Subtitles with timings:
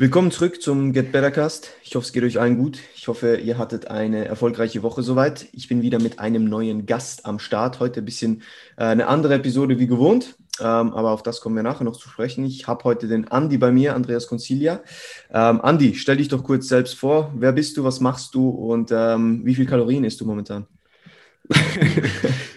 [0.00, 1.72] Willkommen zurück zum Get Better Cast.
[1.82, 2.78] Ich hoffe, es geht euch allen gut.
[2.96, 5.48] Ich hoffe, ihr hattet eine erfolgreiche Woche soweit.
[5.52, 7.80] Ich bin wieder mit einem neuen Gast am Start.
[7.80, 8.40] Heute ein bisschen
[8.78, 12.08] äh, eine andere Episode wie gewohnt, ähm, aber auf das kommen wir nachher noch zu
[12.08, 12.46] sprechen.
[12.46, 14.80] Ich habe heute den Andi bei mir, Andreas Concilia.
[15.30, 17.34] Ähm, Andi, stell dich doch kurz selbst vor.
[17.36, 20.66] Wer bist du, was machst du und ähm, wie viel Kalorien isst du momentan?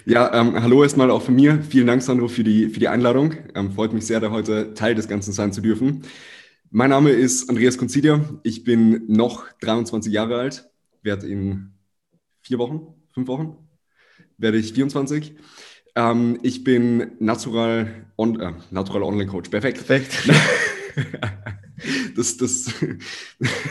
[0.05, 1.61] ja, ähm, hallo erstmal auch von mir.
[1.67, 3.33] Vielen Dank, Sandro, für die, für die Einladung.
[3.53, 6.05] Ähm, freut mich sehr, da heute Teil des Ganzen sein zu dürfen.
[6.75, 8.19] Mein Name ist Andreas Considia.
[8.41, 10.71] Ich bin noch 23 Jahre alt,
[11.03, 11.75] werde in
[12.41, 13.57] vier Wochen, fünf Wochen,
[14.39, 15.35] werde ich 24.
[15.93, 19.49] Ähm, ich bin Natural, on, äh, Natural Online Coach.
[19.49, 19.85] Perfekt.
[19.85, 20.31] Perfekt.
[22.17, 22.73] das, das,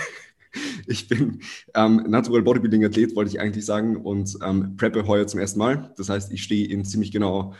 [0.86, 1.40] ich bin
[1.74, 5.92] ähm, Natural Bodybuilding Athlet, wollte ich eigentlich sagen, und ähm, preppe heuer zum ersten Mal.
[5.96, 7.52] Das heißt, ich stehe in ziemlich genau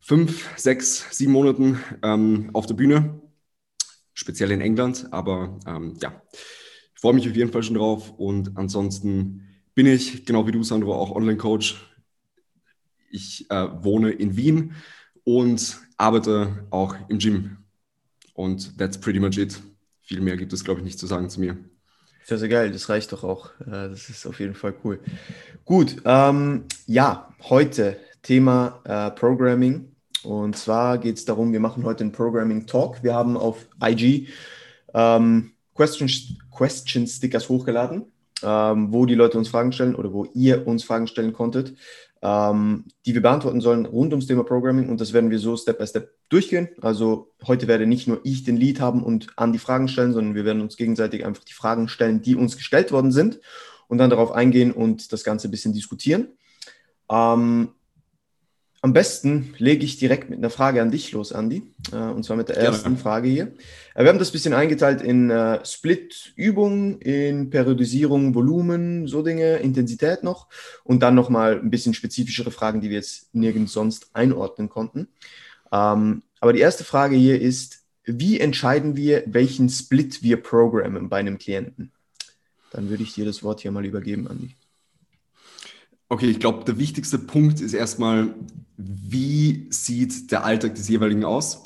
[0.00, 3.20] fünf, sechs, sieben Monaten ähm, auf der Bühne
[4.14, 5.08] speziell in England.
[5.10, 8.12] Aber ähm, ja, ich freue mich auf jeden Fall schon drauf.
[8.16, 11.88] Und ansonsten bin ich, genau wie du, Sandro, auch Online-Coach.
[13.10, 14.74] Ich äh, wohne in Wien
[15.24, 17.58] und arbeite auch im Gym.
[18.34, 19.60] Und that's pretty much it.
[20.02, 21.56] Viel mehr gibt es, glaube ich, nicht zu sagen zu mir.
[22.24, 23.50] Sehr, sehr geil, das reicht doch auch.
[23.60, 25.00] Äh, das ist auf jeden Fall cool.
[25.64, 29.91] Gut, ähm, ja, heute Thema äh, Programming.
[30.24, 33.02] Und zwar geht es darum, wir machen heute einen Programming Talk.
[33.02, 34.28] Wir haben auf IG
[34.94, 36.10] ähm, Question,
[36.50, 38.04] Question Stickers hochgeladen,
[38.42, 41.74] ähm, wo die Leute uns Fragen stellen oder wo ihr uns Fragen stellen konntet,
[42.20, 44.88] ähm, die wir beantworten sollen rund ums Thema Programming.
[44.88, 46.68] Und das werden wir so Step by Step durchgehen.
[46.80, 50.34] Also heute werde nicht nur ich den Lead haben und an die Fragen stellen, sondern
[50.34, 53.40] wir werden uns gegenseitig einfach die Fragen stellen, die uns gestellt worden sind
[53.88, 56.28] und dann darauf eingehen und das Ganze ein bisschen diskutieren.
[57.10, 57.70] Ähm,
[58.82, 61.62] am besten lege ich direkt mit einer Frage an dich los, Andi.
[61.92, 62.98] Äh, und zwar mit der ersten Gerne.
[62.98, 63.52] Frage hier.
[63.94, 69.58] Äh, wir haben das ein bisschen eingeteilt in äh, Split-Übungen, in Periodisierung, Volumen, so Dinge,
[69.58, 70.48] Intensität noch.
[70.82, 75.06] Und dann nochmal ein bisschen spezifischere Fragen, die wir jetzt nirgends sonst einordnen konnten.
[75.70, 81.18] Ähm, aber die erste Frage hier ist, wie entscheiden wir, welchen Split wir programmen bei
[81.18, 81.92] einem Klienten?
[82.72, 84.56] Dann würde ich dir das Wort hier mal übergeben, Andi.
[86.12, 88.34] Okay, ich glaube, der wichtigste Punkt ist erstmal,
[88.76, 91.64] wie sieht der Alltag des jeweiligen aus?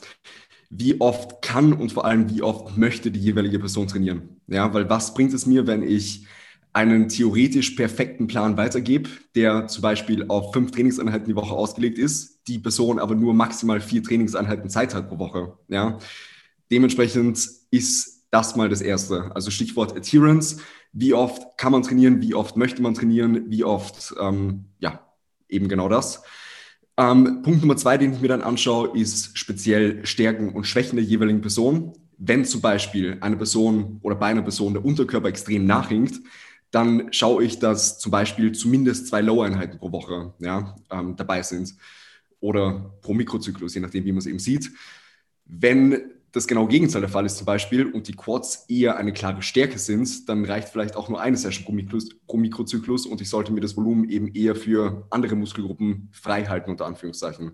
[0.70, 4.40] Wie oft kann und vor allem, wie oft möchte die jeweilige Person trainieren?
[4.46, 6.28] Ja, weil was bringt es mir, wenn ich
[6.72, 12.46] einen theoretisch perfekten Plan weitergebe, der zum Beispiel auf fünf Trainingseinheiten die Woche ausgelegt ist,
[12.46, 15.58] die Person aber nur maximal vier Trainingseinheiten Zeit hat pro Woche.
[15.66, 15.98] Ja?
[16.70, 19.30] Dementsprechend ist das mal das Erste.
[19.34, 20.58] Also Stichwort Adherence
[20.98, 25.06] wie oft kann man trainieren, wie oft möchte man trainieren, wie oft, ähm, ja,
[25.46, 26.22] eben genau das.
[26.96, 31.04] Ähm, Punkt Nummer zwei, den ich mir dann anschaue, ist speziell Stärken und Schwächen der
[31.04, 31.92] jeweiligen Person.
[32.16, 36.18] Wenn zum Beispiel eine Person oder bei einer Person der Unterkörper extrem nachhinkt,
[36.70, 41.74] dann schaue ich, dass zum Beispiel zumindest zwei Low-Einheiten pro Woche ja, ähm, dabei sind
[42.40, 44.72] oder pro Mikrozyklus, je nachdem, wie man es eben sieht.
[45.44, 49.40] Wenn das genau Gegenteil der Fall ist zum Beispiel und die Quads eher eine klare
[49.40, 53.30] Stärke sind, dann reicht vielleicht auch nur eine Session pro, Mikrus, pro Mikrozyklus und ich
[53.30, 57.52] sollte mir das Volumen eben eher für andere Muskelgruppen frei halten, unter Anführungszeichen.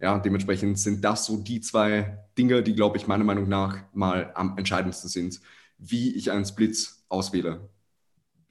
[0.00, 4.32] Ja, dementsprechend sind das so die zwei Dinge, die, glaube ich, meiner Meinung nach mal
[4.34, 5.38] am entscheidendsten sind,
[5.76, 7.68] wie ich einen Split auswähle.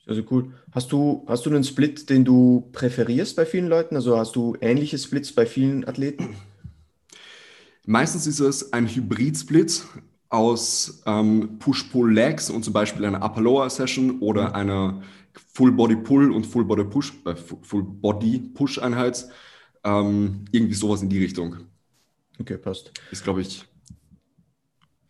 [0.05, 0.53] Also cool.
[0.71, 3.95] Hast du, hast du einen Split, den du präferierst bei vielen Leuten?
[3.95, 6.35] Also hast du ähnliche Splits bei vielen Athleten?
[7.85, 9.83] Meistens ist es ein Hybrid-Split
[10.29, 14.55] aus ähm, Push-Pull-Legs und zum Beispiel einer Upper-Lower-Session oder mhm.
[14.55, 15.01] einer
[15.53, 19.27] Full-Body-Pull und Full-Body-Push, äh, Full-Body-Push-Einheit.
[19.83, 21.57] Ähm, irgendwie sowas in die Richtung.
[22.39, 22.91] Okay, passt.
[23.11, 23.65] Ist, glaube ich.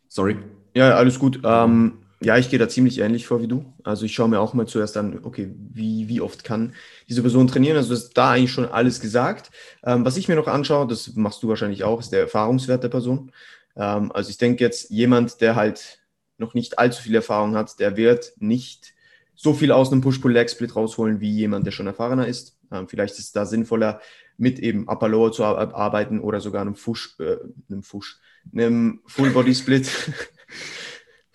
[0.07, 0.38] Sorry.
[0.73, 1.41] Ja, alles gut.
[1.43, 3.73] Ähm, ja, ich gehe da ziemlich ähnlich vor wie du.
[3.83, 6.73] Also ich schaue mir auch mal zuerst an, okay, wie, wie oft kann
[7.09, 7.77] diese Person trainieren?
[7.77, 9.49] Also ist da eigentlich schon alles gesagt.
[9.83, 12.89] Ähm, was ich mir noch anschaue, das machst du wahrscheinlich auch, ist der Erfahrungswert der
[12.89, 13.31] Person.
[13.75, 15.99] Ähm, also ich denke jetzt, jemand, der halt
[16.37, 18.94] noch nicht allzu viel Erfahrung hat, der wird nicht
[19.33, 22.56] so viel aus einem Push-Pull-Leg-Split rausholen wie jemand, der schon erfahrener ist.
[22.71, 24.00] Ähm, vielleicht ist es da sinnvoller,
[24.38, 27.38] mit eben Upper Lower zu arbeiten oder sogar einem Fush, äh,
[27.69, 28.19] einem Fush,
[28.53, 29.89] einem Full-Body-Split.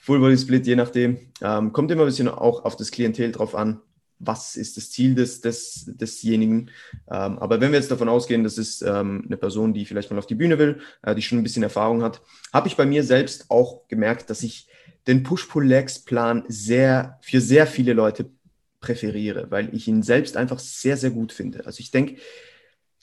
[0.06, 1.18] Full Body Split, je nachdem.
[1.42, 3.80] Ähm, kommt immer ein bisschen auch auf das Klientel drauf an.
[4.20, 6.70] Was ist das Ziel des, des, desjenigen?
[7.10, 10.18] Ähm, aber wenn wir jetzt davon ausgehen, das ist ähm, eine Person, die vielleicht mal
[10.18, 12.22] auf die Bühne will, äh, die schon ein bisschen Erfahrung hat,
[12.52, 14.68] habe ich bei mir selbst auch gemerkt, dass ich
[15.08, 18.30] den Push-Pull-Legs-Plan sehr, für sehr viele Leute
[18.78, 21.66] präferiere, weil ich ihn selbst einfach sehr, sehr gut finde.
[21.66, 22.18] Also ich denke,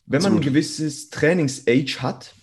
[0.05, 2.33] wenn man ein gewisses Trainings-Age hat,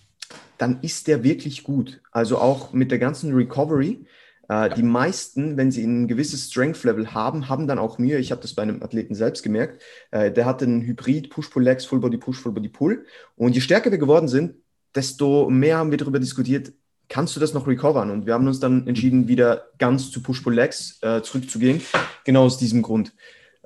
[0.58, 2.02] dann ist der wirklich gut.
[2.12, 4.04] Also auch mit der ganzen Recovery
[4.50, 4.68] Äh, ja.
[4.70, 8.18] Die meisten, wenn sie ein gewisses Strength-Level haben, haben dann auch Mühe.
[8.18, 9.80] Ich habe das bei einem Athleten selbst gemerkt.
[10.10, 13.06] Äh, der hatte einen Hybrid Push-Pull-Legs, Full-Body-Push, Full-Body-Pull.
[13.36, 14.56] Und je stärker wir geworden sind,
[14.92, 16.72] desto mehr haben wir darüber diskutiert,
[17.08, 18.10] kannst du das noch recovern?
[18.10, 21.80] Und wir haben uns dann entschieden, wieder ganz zu Push-Pull-Legs äh, zurückzugehen.
[22.24, 23.14] Genau aus diesem Grund.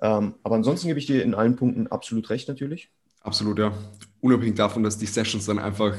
[0.03, 2.91] Ähm, aber ansonsten gebe ich dir in allen Punkten absolut recht natürlich.
[3.23, 3.73] Absolut, ja.
[4.21, 5.97] Unabhängig davon, dass die Sessions dann einfach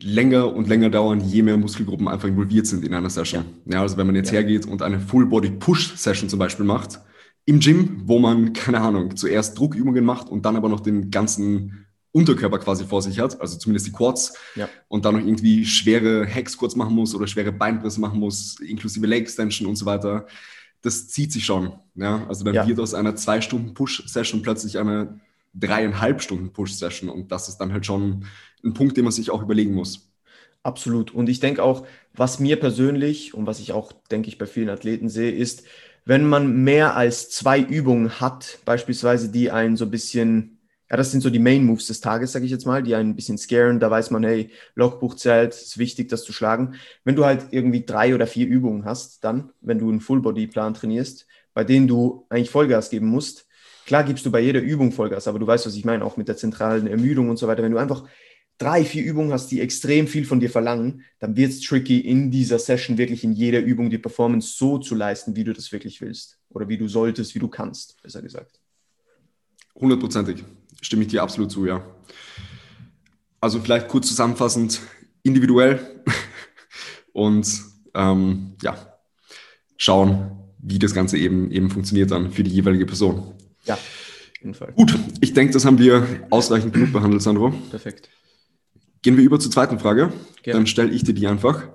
[0.00, 3.44] länger und länger dauern, je mehr Muskelgruppen einfach involviert sind in einer Session.
[3.64, 4.34] Ja, ja also wenn man jetzt ja.
[4.34, 7.00] hergeht und eine Full-Body-Push-Session zum Beispiel macht,
[7.46, 11.86] im Gym, wo man, keine Ahnung, zuerst Druckübungen macht und dann aber noch den ganzen
[12.12, 14.68] Unterkörper quasi vor sich hat, also zumindest die Quads, ja.
[14.88, 19.22] und dann noch irgendwie schwere Hex-Quads machen muss oder schwere Beinpresse machen muss, inklusive Leg
[19.22, 20.26] Extension und so weiter,
[20.82, 21.72] das zieht sich schon.
[21.94, 22.26] Ja?
[22.28, 25.20] Also dann wird aus einer zwei Stunden Push-Session plötzlich eine
[25.58, 28.26] dreieinhalb Stunden Push-Session und das ist dann halt schon
[28.64, 30.12] ein Punkt, den man sich auch überlegen muss.
[30.62, 31.14] Absolut.
[31.14, 34.68] Und ich denke auch, was mir persönlich und was ich auch, denke ich, bei vielen
[34.68, 35.62] Athleten sehe, ist,
[36.04, 40.58] wenn man mehr als zwei Übungen hat, beispielsweise die einen so ein bisschen,
[40.90, 43.10] ja, das sind so die Main Moves des Tages, sage ich jetzt mal, die einen
[43.10, 46.74] ein bisschen scaren, da weiß man, hey, Logbuch zählt, ist wichtig, das zu schlagen.
[47.04, 51.26] Wenn du halt irgendwie drei oder vier Übungen hast, dann, wenn du einen Full-Body-Plan trainierst,
[51.54, 53.45] bei denen du eigentlich Vollgas geben musst,
[53.86, 56.28] klar gibst du bei jeder Übung Vollgas, aber du weißt, was ich meine, auch mit
[56.28, 57.62] der zentralen Ermüdung und so weiter.
[57.62, 58.04] Wenn du einfach
[58.58, 62.30] drei, vier Übungen hast, die extrem viel von dir verlangen, dann wird es tricky, in
[62.30, 66.00] dieser Session wirklich in jeder Übung die Performance so zu leisten, wie du das wirklich
[66.00, 66.38] willst.
[66.50, 68.60] Oder wie du solltest, wie du kannst, besser gesagt.
[69.74, 70.44] Hundertprozentig.
[70.82, 71.84] Stimme ich dir absolut zu, ja.
[73.40, 74.80] Also vielleicht kurz zusammenfassend,
[75.22, 76.02] individuell
[77.12, 77.62] und
[77.94, 78.98] ähm, ja,
[79.76, 83.34] schauen, wie das Ganze eben, eben funktioniert dann für die jeweilige Person.
[83.66, 84.72] Ja, auf jeden Fall.
[84.72, 87.50] Gut, ich denke, das haben wir ausreichend genug behandelt, Sandro.
[87.70, 88.08] Perfekt.
[89.02, 90.12] Gehen wir über zur zweiten Frage.
[90.42, 90.60] Gerne.
[90.60, 91.68] Dann stelle ich dir die einfach.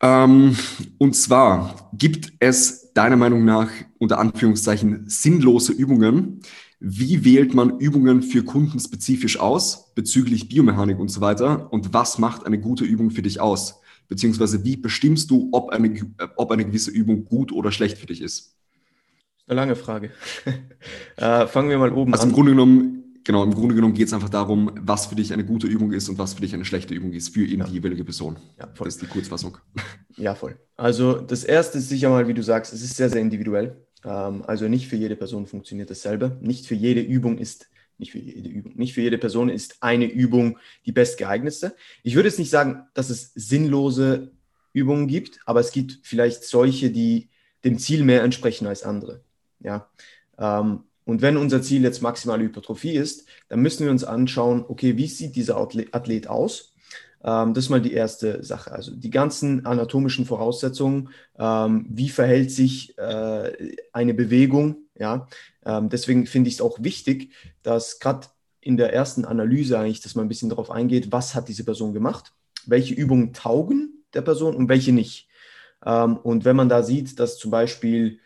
[0.00, 0.56] Ähm,
[0.98, 6.40] und zwar, gibt es deiner Meinung nach unter Anführungszeichen sinnlose Übungen?
[6.78, 11.72] Wie wählt man Übungen für Kunden spezifisch aus, bezüglich Biomechanik und so weiter?
[11.72, 13.80] Und was macht eine gute Übung für dich aus?
[14.08, 15.94] Beziehungsweise wie bestimmst du, ob eine,
[16.36, 18.53] ob eine gewisse Übung gut oder schlecht für dich ist?
[19.46, 20.10] Eine lange Frage.
[21.16, 22.28] äh, fangen wir mal oben also an.
[22.28, 25.32] Also im Grunde genommen, genau, im Grunde genommen geht es einfach darum, was für dich
[25.32, 27.66] eine gute Übung ist und was für dich eine schlechte Übung ist für eben ja.
[27.66, 28.36] die jeweilige Person.
[28.58, 28.86] Ja, voll.
[28.86, 29.58] Das ist die Kurzfassung.
[30.16, 30.56] Ja, voll.
[30.76, 33.84] Also das erste ist sicher mal, wie du sagst, es ist sehr, sehr individuell.
[34.04, 36.38] Ähm, also nicht für jede Person funktioniert dasselbe.
[36.40, 37.68] Nicht für jede Übung ist
[37.98, 41.74] nicht für jede Übung, nicht für jede Person ist eine Übung die bestgeeignetste.
[42.02, 44.32] Ich würde jetzt nicht sagen, dass es sinnlose
[44.72, 47.28] Übungen gibt, aber es gibt vielleicht solche, die
[47.64, 49.22] dem Ziel mehr entsprechen als andere.
[49.64, 49.88] Ja.
[50.38, 54.96] Ähm, und wenn unser Ziel jetzt maximale Hypertrophie ist, dann müssen wir uns anschauen, okay,
[54.96, 56.74] wie sieht dieser Athlet aus?
[57.24, 58.72] Ähm, das ist mal die erste Sache.
[58.72, 61.08] Also die ganzen anatomischen Voraussetzungen,
[61.38, 64.76] ähm, wie verhält sich äh, eine Bewegung?
[64.96, 65.26] Ja,
[65.64, 67.32] ähm, deswegen finde ich es auch wichtig,
[67.62, 68.28] dass gerade
[68.60, 71.92] in der ersten Analyse eigentlich, dass man ein bisschen darauf eingeht, was hat diese Person
[71.92, 72.32] gemacht,
[72.66, 75.28] welche Übungen taugen der Person und welche nicht.
[75.84, 78.20] Ähm, und wenn man da sieht, dass zum Beispiel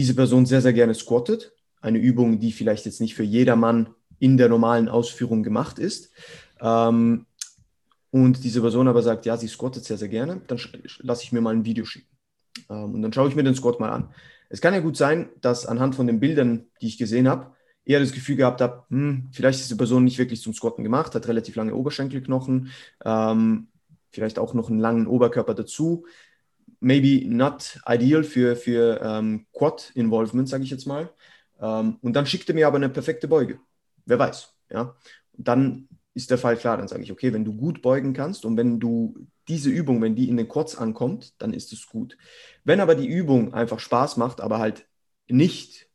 [0.00, 1.52] diese Person sehr, sehr gerne squattet,
[1.82, 6.10] eine Übung, die vielleicht jetzt nicht für jedermann in der normalen Ausführung gemacht ist.
[6.58, 7.26] Ähm,
[8.10, 10.58] und diese Person aber sagt, ja, sie squattet sehr, sehr gerne, dann
[11.00, 12.08] lasse ich mir mal ein Video schicken.
[12.70, 14.08] Ähm, und dann schaue ich mir den Squat mal an.
[14.48, 17.52] Es kann ja gut sein, dass anhand von den Bildern, die ich gesehen habe,
[17.84, 21.14] eher das Gefühl gehabt habe, hm, vielleicht ist die Person nicht wirklich zum Squatten gemacht,
[21.14, 22.70] hat relativ lange Oberschenkelknochen,
[23.04, 23.68] ähm,
[24.10, 26.06] vielleicht auch noch einen langen Oberkörper dazu.
[26.80, 31.10] Maybe not ideal für, für ähm, Quad-Involvement, sage ich jetzt mal.
[31.60, 33.60] Ähm, und dann schickt er mir aber eine perfekte Beuge.
[34.06, 34.54] Wer weiß.
[34.70, 34.96] Ja?
[35.32, 36.78] Und dann ist der Fall klar.
[36.78, 40.14] Dann sage ich, okay, wenn du gut beugen kannst und wenn du diese Übung, wenn
[40.14, 42.16] die in den Quads ankommt, dann ist es gut.
[42.64, 44.86] Wenn aber die Übung einfach Spaß macht, aber halt
[45.28, 45.88] nicht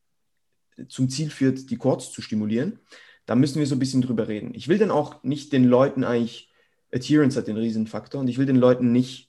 [0.90, 2.80] zum Ziel führt, die Quads zu stimulieren,
[3.26, 4.54] dann müssen wir so ein bisschen drüber reden.
[4.54, 6.52] Ich will dann auch nicht den Leuten eigentlich,
[6.94, 9.25] Adherence hat den Riesenfaktor und ich will den Leuten nicht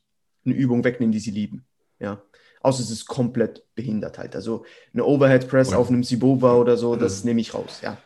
[0.46, 1.64] eine Übung wegnehmen, die sie lieben.
[1.98, 2.22] Ja.
[2.62, 4.34] Außer es ist komplett behindert halt.
[4.34, 7.98] Also eine Overhead Press auf einem Sibova oder so, das nehme ich raus, ja.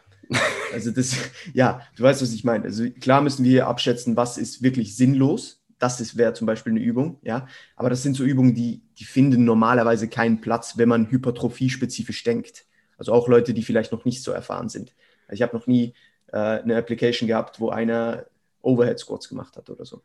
[0.73, 1.17] Also das,
[1.55, 2.65] ja, du weißt, was ich meine.
[2.65, 5.63] Also klar müssen wir hier abschätzen, was ist wirklich sinnlos.
[5.79, 7.47] Das wäre zum Beispiel eine Übung, ja.
[7.75, 12.67] Aber das sind so Übungen, die, die finden normalerweise keinen Platz, wenn man hypertrophie-spezifisch denkt.
[12.99, 14.95] Also auch Leute, die vielleicht noch nicht so erfahren sind.
[15.27, 15.95] Also ich habe noch nie
[16.33, 18.27] äh, eine Application gehabt, wo einer
[18.61, 20.03] Overhead Squats gemacht hat oder so.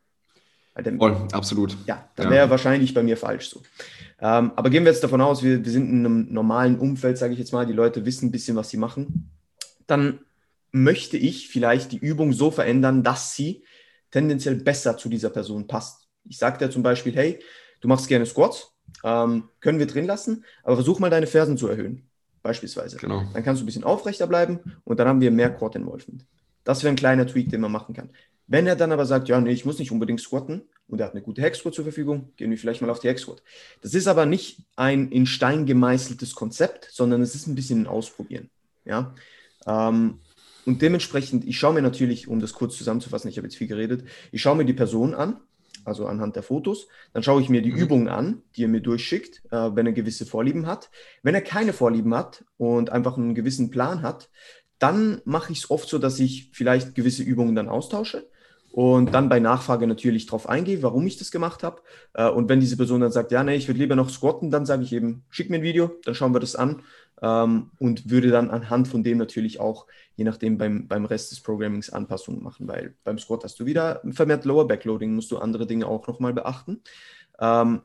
[0.75, 1.77] Dann, Voll, absolut.
[1.85, 2.49] Ja, dann wäre ja.
[2.49, 3.61] wahrscheinlich bei mir falsch so.
[4.19, 7.33] Ähm, aber gehen wir jetzt davon aus, wir, wir sind in einem normalen Umfeld, sage
[7.33, 9.31] ich jetzt mal, die Leute wissen ein bisschen, was sie machen.
[9.87, 10.19] Dann
[10.71, 13.63] möchte ich vielleicht die Übung so verändern, dass sie
[14.11, 16.07] tendenziell besser zu dieser Person passt.
[16.25, 17.39] Ich sage dir zum Beispiel, hey,
[17.79, 21.67] du machst gerne Squats, ähm, können wir drin lassen, aber versuch mal deine Fersen zu
[21.67, 22.09] erhöhen,
[22.43, 22.97] beispielsweise.
[22.97, 23.23] Genau.
[23.33, 26.25] Dann kannst du ein bisschen aufrechter bleiben und dann haben wir mehr Quad Involvement.
[26.65, 28.09] Das wäre ein kleiner Tweak, den man machen kann.
[28.47, 31.13] Wenn er dann aber sagt, ja, nee, ich muss nicht unbedingt squatten und er hat
[31.13, 33.41] eine gute Hexquad zur Verfügung, gehen wir vielleicht mal auf die Hexquad.
[33.81, 37.87] Das ist aber nicht ein in Stein gemeißeltes Konzept, sondern es ist ein bisschen ein
[37.87, 38.49] Ausprobieren.
[38.85, 39.15] Ja?
[39.65, 40.19] Ähm,
[40.65, 44.03] und dementsprechend, ich schaue mir natürlich, um das kurz zusammenzufassen, ich habe jetzt viel geredet,
[44.31, 45.39] ich schaue mir die Person an,
[45.83, 46.87] also anhand der Fotos.
[47.13, 47.77] Dann schaue ich mir die mhm.
[47.77, 50.91] Übungen an, die er mir durchschickt, äh, wenn er gewisse Vorlieben hat.
[51.23, 54.29] Wenn er keine Vorlieben hat und einfach einen gewissen Plan hat,
[54.77, 58.27] dann mache ich es oft so, dass ich vielleicht gewisse Übungen dann austausche
[58.75, 61.81] und dann bei Nachfrage natürlich darauf eingehe, warum ich das gemacht habe.
[62.11, 64.65] Äh, und wenn diese Person dann sagt, ja, nee, ich würde lieber noch squatten, dann
[64.65, 66.81] sage ich eben, schick mir ein Video, dann schauen wir das an
[67.21, 71.39] ähm, und würde dann anhand von dem natürlich auch, je nachdem, beim, beim Rest des
[71.39, 75.67] Programmings Anpassungen machen, weil beim Squat hast du wieder vermehrt Lower Backloading, musst du andere
[75.67, 76.81] Dinge auch nochmal beachten.
[77.39, 77.79] Ähm,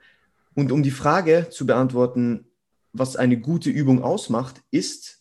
[0.56, 2.46] und um die Frage zu beantworten,
[2.92, 5.19] was eine gute Übung ausmacht, ist,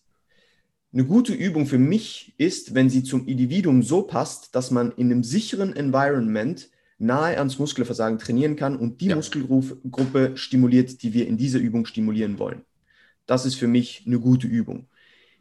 [0.92, 5.12] eine gute Übung für mich ist, wenn sie zum Individuum so passt, dass man in
[5.12, 9.16] einem sicheren Environment nahe ans Muskelversagen trainieren kann und die ja.
[9.16, 12.64] Muskelgruppe stimuliert, die wir in dieser Übung stimulieren wollen.
[13.26, 14.88] Das ist für mich eine gute Übung.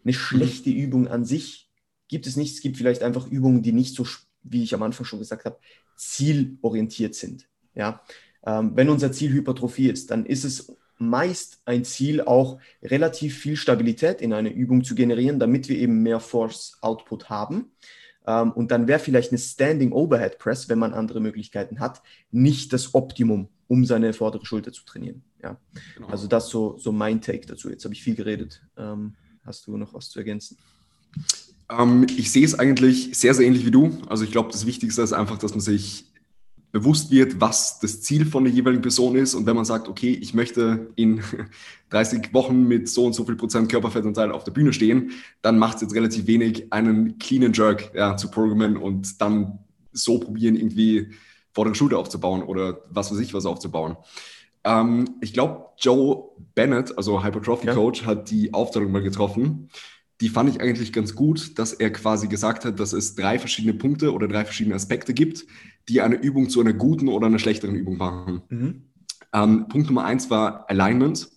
[0.04, 0.76] Eine schlechte mhm.
[0.76, 1.70] Übung an sich
[2.06, 2.54] gibt es nicht.
[2.54, 4.06] Es gibt vielleicht einfach Übungen, die nicht so,
[4.42, 5.58] wie ich am Anfang schon gesagt habe,
[5.96, 7.48] zielorientiert sind.
[7.74, 8.02] Ja?
[8.46, 13.56] Ähm, wenn unser Ziel Hypertrophie ist, dann ist es meist ein Ziel, auch relativ viel
[13.56, 17.70] Stabilität in einer Übung zu generieren, damit wir eben mehr Force Output haben.
[18.26, 22.72] Ähm, und dann wäre vielleicht eine Standing Overhead Press, wenn man andere Möglichkeiten hat, nicht
[22.72, 25.22] das Optimum, um seine vordere Schulter zu trainieren.
[25.42, 25.58] Ja.
[25.94, 26.08] Genau.
[26.08, 27.70] Also das so, so mein Take dazu.
[27.70, 28.62] Jetzt habe ich viel geredet.
[28.76, 29.14] Ähm,
[29.44, 30.58] hast du noch was zu ergänzen?
[31.70, 33.98] Ähm, ich sehe es eigentlich sehr, sehr ähnlich wie du.
[34.08, 36.07] Also ich glaube, das Wichtigste ist einfach, dass man sich
[36.70, 39.34] bewusst wird, was das Ziel von der jeweiligen Person ist.
[39.34, 41.22] Und wenn man sagt, okay, ich möchte in
[41.90, 45.76] 30 Wochen mit so und so viel Prozent Körperfettanteil auf der Bühne stehen, dann macht
[45.76, 49.60] es jetzt relativ wenig, einen cleanen Jerk ja, zu programmen und dann
[49.92, 51.08] so probieren, irgendwie
[51.52, 53.96] vordere Schulter aufzubauen oder was weiß ich was aufzubauen.
[54.64, 58.08] Ähm, ich glaube, Joe Bennett, also Hypertrophy Coach, ja.
[58.08, 59.70] hat die Aufteilung mal getroffen
[60.20, 63.74] die fand ich eigentlich ganz gut, dass er quasi gesagt hat, dass es drei verschiedene
[63.74, 65.46] Punkte oder drei verschiedene Aspekte gibt,
[65.88, 68.42] die eine Übung zu einer guten oder einer schlechteren Übung machen.
[68.48, 68.82] Mhm.
[69.32, 71.28] Ähm, Punkt Nummer eins war Alignment.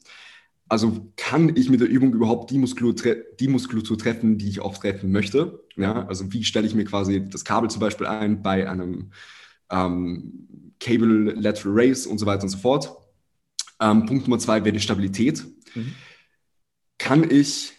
[0.68, 4.78] Also kann ich mit der Übung überhaupt die Muskulatur, die Muskulatur treffen, die ich auch
[4.78, 5.64] treffen möchte?
[5.76, 9.12] Ja, also wie stelle ich mir quasi das Kabel zum Beispiel ein bei einem
[9.70, 12.96] ähm, Cable Lateral Race und so weiter und so fort.
[13.80, 15.46] Ähm, Punkt Nummer zwei wäre die Stabilität.
[15.76, 15.94] Mhm.
[16.98, 17.74] Kann ich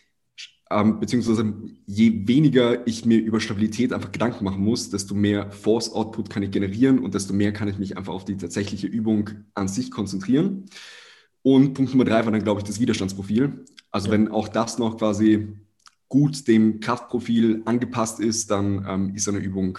[0.72, 1.54] ähm, beziehungsweise
[1.86, 6.42] je weniger ich mir über Stabilität einfach Gedanken machen muss, desto mehr Force Output kann
[6.42, 9.90] ich generieren und desto mehr kann ich mich einfach auf die tatsächliche Übung an sich
[9.90, 10.64] konzentrieren.
[11.42, 13.64] Und Punkt Nummer drei war dann, glaube ich, das Widerstandsprofil.
[13.90, 14.12] Also ja.
[14.12, 15.48] wenn auch das noch quasi
[16.08, 19.78] gut dem Kraftprofil angepasst ist, dann ähm, ist eine Übung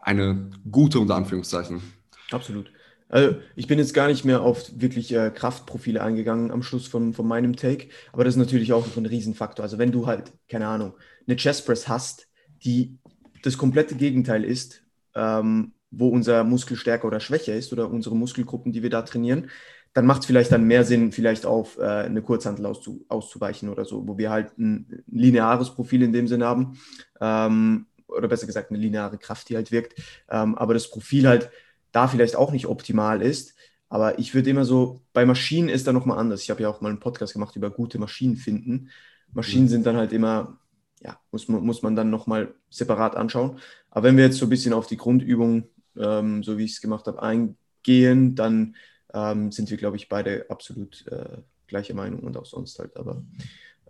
[0.00, 1.82] eine gute unter Anführungszeichen.
[2.30, 2.70] Absolut.
[3.08, 7.12] Also ich bin jetzt gar nicht mehr auf wirklich äh, Kraftprofile eingegangen am Schluss von,
[7.14, 9.62] von meinem Take, aber das ist natürlich auch ein Riesenfaktor.
[9.62, 10.94] Also wenn du halt, keine Ahnung,
[11.26, 12.26] eine Chestpress hast,
[12.64, 12.98] die
[13.42, 14.82] das komplette Gegenteil ist,
[15.14, 19.50] ähm, wo unser Muskel stärker oder schwächer ist oder unsere Muskelgruppen, die wir da trainieren,
[19.92, 23.84] dann macht es vielleicht dann mehr Sinn, vielleicht auf äh, eine Kurzhantel auszu auszuweichen oder
[23.84, 26.78] so, wo wir halt ein lineares Profil in dem Sinn haben.
[27.20, 29.98] Ähm, oder besser gesagt eine lineare Kraft, die halt wirkt.
[30.28, 31.50] Ähm, aber das Profil halt
[31.96, 33.54] da vielleicht auch nicht optimal ist.
[33.88, 36.42] Aber ich würde immer so, bei Maschinen ist da nochmal anders.
[36.42, 38.90] Ich habe ja auch mal einen Podcast gemacht über gute Maschinen finden.
[39.32, 39.68] Maschinen mhm.
[39.68, 40.58] sind dann halt immer,
[41.00, 43.58] ja, muss man, muss man dann nochmal separat anschauen.
[43.90, 46.80] Aber wenn wir jetzt so ein bisschen auf die Grundübung, ähm, so wie ich es
[46.82, 48.76] gemacht habe, eingehen, dann
[49.14, 52.94] ähm, sind wir, glaube ich, beide absolut äh, gleicher Meinung und auch sonst halt.
[52.98, 53.22] Aber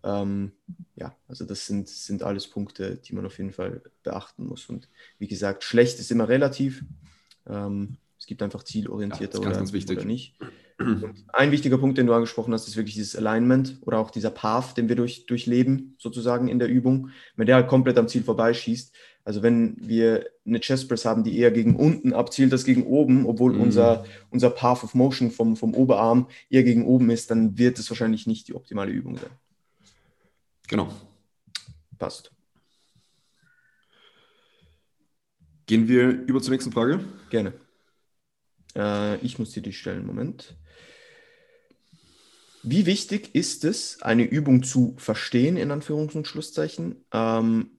[0.05, 0.53] ähm,
[0.95, 4.67] ja, also das sind, sind alles Punkte, die man auf jeden Fall beachten muss.
[4.67, 6.85] Und wie gesagt, schlecht ist immer relativ.
[7.49, 10.35] Ähm, es gibt einfach zielorientierter ja, oder, oder, nicht.
[10.79, 14.31] Und ein wichtiger Punkt, den du angesprochen hast, ist wirklich dieses Alignment oder auch dieser
[14.31, 17.11] Path, den wir durch, durchleben, sozusagen in der Übung.
[17.37, 21.39] Wenn der halt komplett am Ziel vorbeischießt, also wenn wir eine Chest Press haben, die
[21.39, 23.63] eher gegen unten abzielt als gegen oben, obwohl mhm.
[23.63, 27.91] unser, unser Path of Motion vom, vom Oberarm eher gegen oben ist, dann wird es
[27.91, 29.31] wahrscheinlich nicht die optimale Übung sein.
[30.69, 30.89] Genau.
[31.99, 32.31] Passt.
[35.67, 37.01] Gehen wir über zur nächsten Frage?
[37.29, 37.53] Gerne.
[38.77, 40.07] Äh, ich muss dir die stellen.
[40.07, 40.55] Moment.
[42.63, 47.05] Wie wichtig ist es, eine Übung zu verstehen, in Anführungs- und Schlusszeichen?
[47.13, 47.71] Ähm,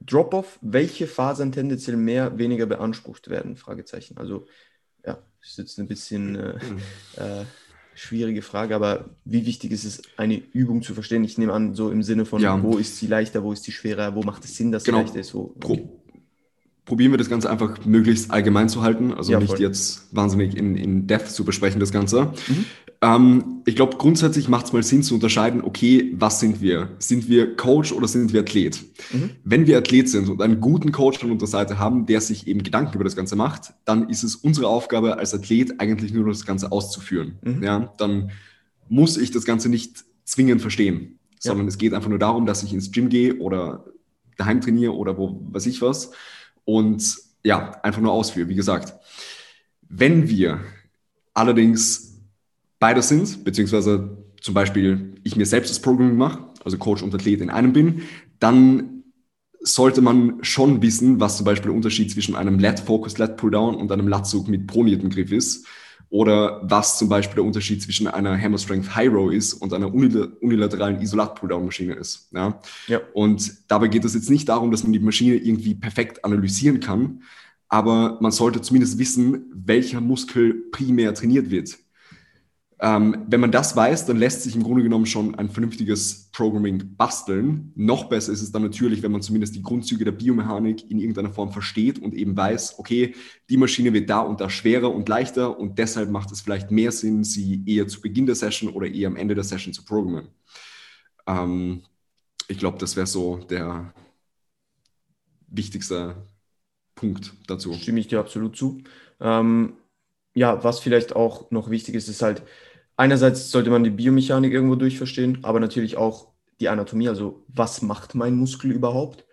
[0.00, 3.56] Drop-off, welche Fasern tendenziell mehr, weniger beansprucht werden?
[3.56, 4.16] Fragezeichen.
[4.16, 4.46] Also,
[5.04, 6.58] ja, ist jetzt ein bisschen äh,
[7.16, 7.44] äh,
[7.94, 11.22] schwierige Frage, aber wie wichtig ist es, eine Übung zu verstehen?
[11.22, 12.60] Ich nehme an, so im Sinne von, ja.
[12.62, 14.98] wo ist sie leichter, wo ist sie schwerer, wo macht es Sinn, dass genau.
[14.98, 15.34] sie leichter ist?
[15.34, 15.58] Wo, okay.
[15.58, 15.99] Pro
[16.84, 19.60] probieren wir das Ganze einfach möglichst allgemein zu halten, also ja, nicht voll.
[19.60, 22.32] jetzt wahnsinnig in, in Depth zu besprechen, das Ganze.
[22.48, 22.64] Mhm.
[23.02, 26.90] Ähm, ich glaube, grundsätzlich macht es mal Sinn zu unterscheiden, okay, was sind wir?
[26.98, 28.82] Sind wir Coach oder sind wir Athlet?
[29.12, 29.30] Mhm.
[29.44, 32.62] Wenn wir Athlet sind und einen guten Coach an unserer Seite haben, der sich eben
[32.62, 36.44] Gedanken über das Ganze macht, dann ist es unsere Aufgabe als Athlet eigentlich nur das
[36.44, 37.38] Ganze auszuführen.
[37.42, 37.62] Mhm.
[37.62, 38.32] Ja, dann
[38.88, 41.68] muss ich das Ganze nicht zwingend verstehen, sondern ja.
[41.68, 43.84] es geht einfach nur darum, dass ich ins Gym gehe oder
[44.36, 46.12] daheim trainiere oder wo weiß ich was
[46.64, 48.94] und ja, einfach nur ausführe, wie gesagt.
[49.88, 50.60] Wenn wir
[51.34, 52.20] allerdings
[52.78, 57.40] beide sind, beziehungsweise zum Beispiel ich mir selbst das Programming mache, also Coach und Athlet
[57.40, 58.02] in einem bin,
[58.38, 59.04] dann
[59.60, 63.74] sollte man schon wissen, was zum Beispiel der Unterschied zwischen einem Lat Focus Lat Pulldown
[63.74, 65.66] und einem Latzug mit pronierten Griff ist
[66.10, 69.94] oder was zum Beispiel der Unterschied zwischen einer Hammer Strength High Row ist und einer
[69.94, 72.28] unilateralen Isolat-Pulldown-Maschine ist.
[72.32, 72.60] Ja?
[72.88, 73.00] ja?
[73.14, 77.22] Und dabei geht es jetzt nicht darum, dass man die Maschine irgendwie perfekt analysieren kann,
[77.68, 81.78] aber man sollte zumindest wissen, welcher Muskel primär trainiert wird.
[82.82, 86.96] Ähm, wenn man das weiß, dann lässt sich im Grunde genommen schon ein vernünftiges Programming
[86.96, 87.72] basteln.
[87.74, 91.30] Noch besser ist es dann natürlich, wenn man zumindest die Grundzüge der Biomechanik in irgendeiner
[91.30, 93.14] Form versteht und eben weiß, okay,
[93.50, 96.90] die Maschine wird da und da schwerer und leichter und deshalb macht es vielleicht mehr
[96.90, 100.28] Sinn, sie eher zu Beginn der Session oder eher am Ende der Session zu programmen.
[101.26, 101.82] Ähm,
[102.48, 103.92] ich glaube, das wäre so der
[105.48, 106.16] wichtigste
[106.94, 107.74] Punkt dazu.
[107.74, 108.82] Stimme ich dir absolut zu.
[109.20, 109.74] Ähm,
[110.32, 112.42] ja, was vielleicht auch noch wichtig ist, ist halt,
[113.00, 116.28] einerseits sollte man die Biomechanik irgendwo durchverstehen, aber natürlich auch
[116.60, 119.24] die Anatomie, also was macht mein Muskel überhaupt,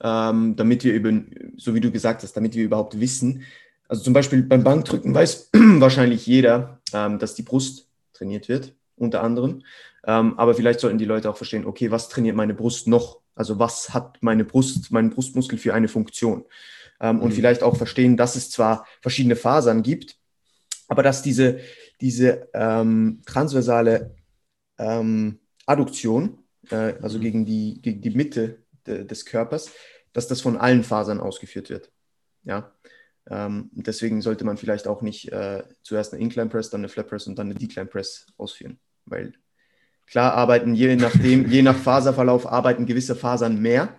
[0.00, 3.42] ähm, damit wir eben, so wie du gesagt hast, damit wir überhaupt wissen,
[3.88, 9.22] also zum Beispiel beim Bankdrücken weiß wahrscheinlich jeder, ähm, dass die Brust trainiert wird, unter
[9.22, 9.62] anderem.
[10.06, 13.20] Ähm, aber vielleicht sollten die Leute auch verstehen, okay, was trainiert meine Brust noch?
[13.34, 16.44] Also was hat meine Brust, mein Brustmuskel für eine Funktion?
[17.00, 17.22] Ähm, mhm.
[17.22, 20.16] Und vielleicht auch verstehen, dass es zwar verschiedene Fasern gibt,
[20.88, 21.58] aber dass diese,
[22.00, 24.14] diese ähm, transversale
[24.78, 26.38] ähm, Adduktion,
[26.70, 27.22] äh, also mhm.
[27.22, 29.72] gegen die, gegen die Mitte de, des Körpers,
[30.12, 31.90] dass das von allen Fasern ausgeführt wird.
[32.44, 32.72] Ja.
[33.28, 37.08] Ähm, deswegen sollte man vielleicht auch nicht äh, zuerst eine Incline Press, dann eine Flat
[37.08, 38.78] Press und dann eine Decline Press ausführen.
[39.04, 39.32] Weil
[40.06, 43.98] klar arbeiten je nachdem, je nach Faserverlauf arbeiten gewisse Fasern mehr,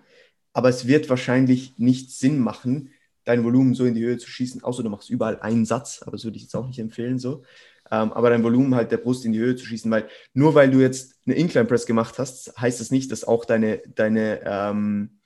[0.54, 2.92] aber es wird wahrscheinlich nicht Sinn machen,
[3.26, 6.14] dein Volumen so in die Höhe zu schießen, außer du machst überall einen Satz, aber
[6.14, 7.44] das würde ich jetzt auch nicht empfehlen so.
[7.92, 10.72] Ähm, aber dein Volumen halt der Brust in die Höhe zu schießen, weil nur weil
[10.72, 15.20] du jetzt eine Incline Press gemacht hast, heißt das nicht, dass auch deine, deine, ähm,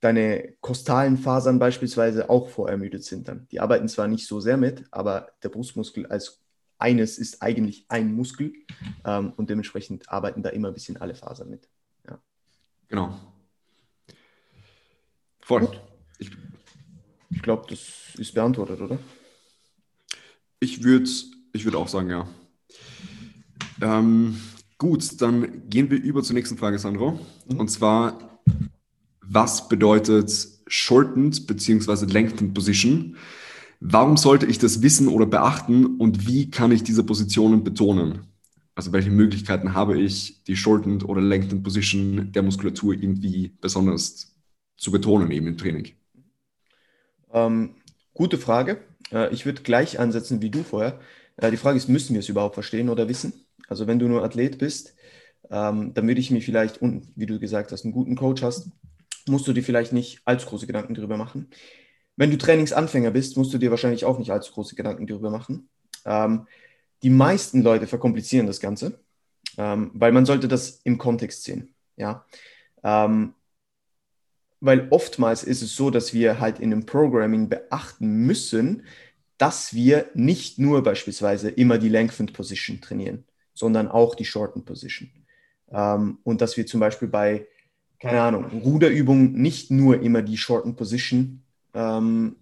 [0.00, 3.46] deine kostalen Fasern beispielsweise auch vorermüdet sind dann.
[3.50, 6.42] Die arbeiten zwar nicht so sehr mit, aber der Brustmuskel als
[6.78, 8.52] eines ist eigentlich ein Muskel
[9.04, 11.68] ähm, und dementsprechend arbeiten da immer ein bisschen alle Fasern mit.
[12.08, 12.20] Ja.
[12.88, 13.18] Genau.
[15.40, 15.68] Voll.
[16.18, 16.30] Ich,
[17.30, 18.98] ich glaube, das ist beantwortet, oder?
[20.58, 21.08] Ich würde
[21.56, 22.28] ich würde auch sagen, ja.
[23.80, 24.36] Ähm,
[24.78, 27.18] gut, dann gehen wir über zur nächsten Frage, Sandro.
[27.48, 27.60] Mhm.
[27.60, 28.40] Und zwar,
[29.20, 32.06] was bedeutet shortened bzw.
[32.06, 33.16] lengthened Position?
[33.80, 38.26] Warum sollte ich das wissen oder beachten und wie kann ich diese Positionen betonen?
[38.74, 44.34] Also welche Möglichkeiten habe ich, die shortened oder lengthened Position der Muskulatur irgendwie besonders
[44.76, 45.92] zu betonen eben im Training?
[47.32, 47.76] Ähm,
[48.12, 48.82] gute Frage.
[49.12, 51.00] Äh, ich würde gleich ansetzen wie du vorher.
[51.36, 53.32] Äh, die Frage ist, müssen wir es überhaupt verstehen oder wissen?
[53.68, 54.94] Also wenn du nur Athlet bist,
[55.50, 58.70] ähm, dann würde ich mir vielleicht, und wie du gesagt hast, einen guten Coach hast,
[59.28, 61.50] musst du dir vielleicht nicht allzu große Gedanken darüber machen.
[62.16, 65.68] Wenn du Trainingsanfänger bist, musst du dir wahrscheinlich auch nicht allzu große Gedanken darüber machen.
[66.04, 66.46] Ähm,
[67.02, 69.00] die meisten Leute verkomplizieren das Ganze,
[69.58, 71.74] ähm, weil man sollte das im Kontext sehen.
[71.96, 72.24] Ja?
[72.82, 73.34] Ähm,
[74.60, 78.84] weil oftmals ist es so, dass wir halt in einem Programming beachten müssen,
[79.38, 85.10] dass wir nicht nur beispielsweise immer die Lengthened Position trainieren, sondern auch die Shortened Position.
[85.70, 87.46] Ähm, und dass wir zum Beispiel bei,
[88.00, 91.42] keine Ahnung, Ruderübungen nicht nur immer die Shortened Position
[91.74, 92.36] ähm,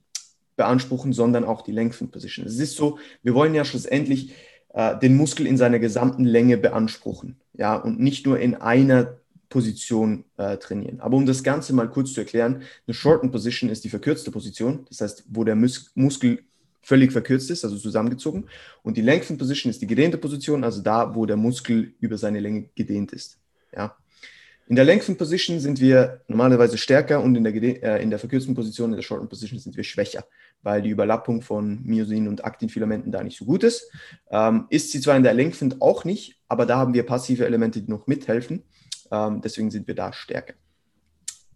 [0.56, 2.46] beanspruchen, sondern auch die Lengthened Position.
[2.46, 4.34] Es ist so, wir wollen ja schlussendlich
[4.72, 10.24] äh, den Muskel in seiner gesamten Länge beanspruchen, ja, und nicht nur in einer Position
[10.36, 11.00] äh, trainieren.
[11.00, 14.86] Aber um das Ganze mal kurz zu erklären, eine Shortened Position ist die verkürzte Position,
[14.88, 16.44] das heißt, wo der Mus Muskel
[16.84, 18.44] völlig verkürzt ist, also zusammengezogen.
[18.82, 22.40] Und die Lengthened Position ist die gedehnte Position, also da, wo der Muskel über seine
[22.40, 23.38] Länge gedehnt ist.
[23.74, 23.96] Ja.
[24.66, 28.54] In der Lengthen Position sind wir normalerweise stärker und in der, äh, in der verkürzten
[28.54, 30.24] Position, in der Shorten Position, sind wir schwächer,
[30.62, 33.90] weil die Überlappung von Myosin und Aktinfilamenten da nicht so gut ist.
[34.30, 37.82] Ähm, ist sie zwar in der Lengthen auch nicht, aber da haben wir passive Elemente,
[37.82, 38.62] die noch mithelfen.
[39.10, 40.54] Ähm, deswegen sind wir da stärker.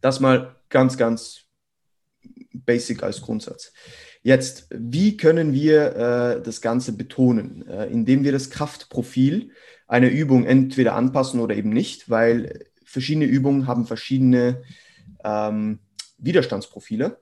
[0.02, 1.47] Das mal ganz, ganz
[2.52, 3.72] basic als Grundsatz.
[4.22, 7.66] Jetzt, wie können wir äh, das Ganze betonen?
[7.66, 9.52] Äh, indem wir das Kraftprofil
[9.86, 14.62] einer Übung entweder anpassen oder eben nicht, weil verschiedene Übungen haben verschiedene
[15.24, 15.78] ähm,
[16.18, 17.18] Widerstandsprofile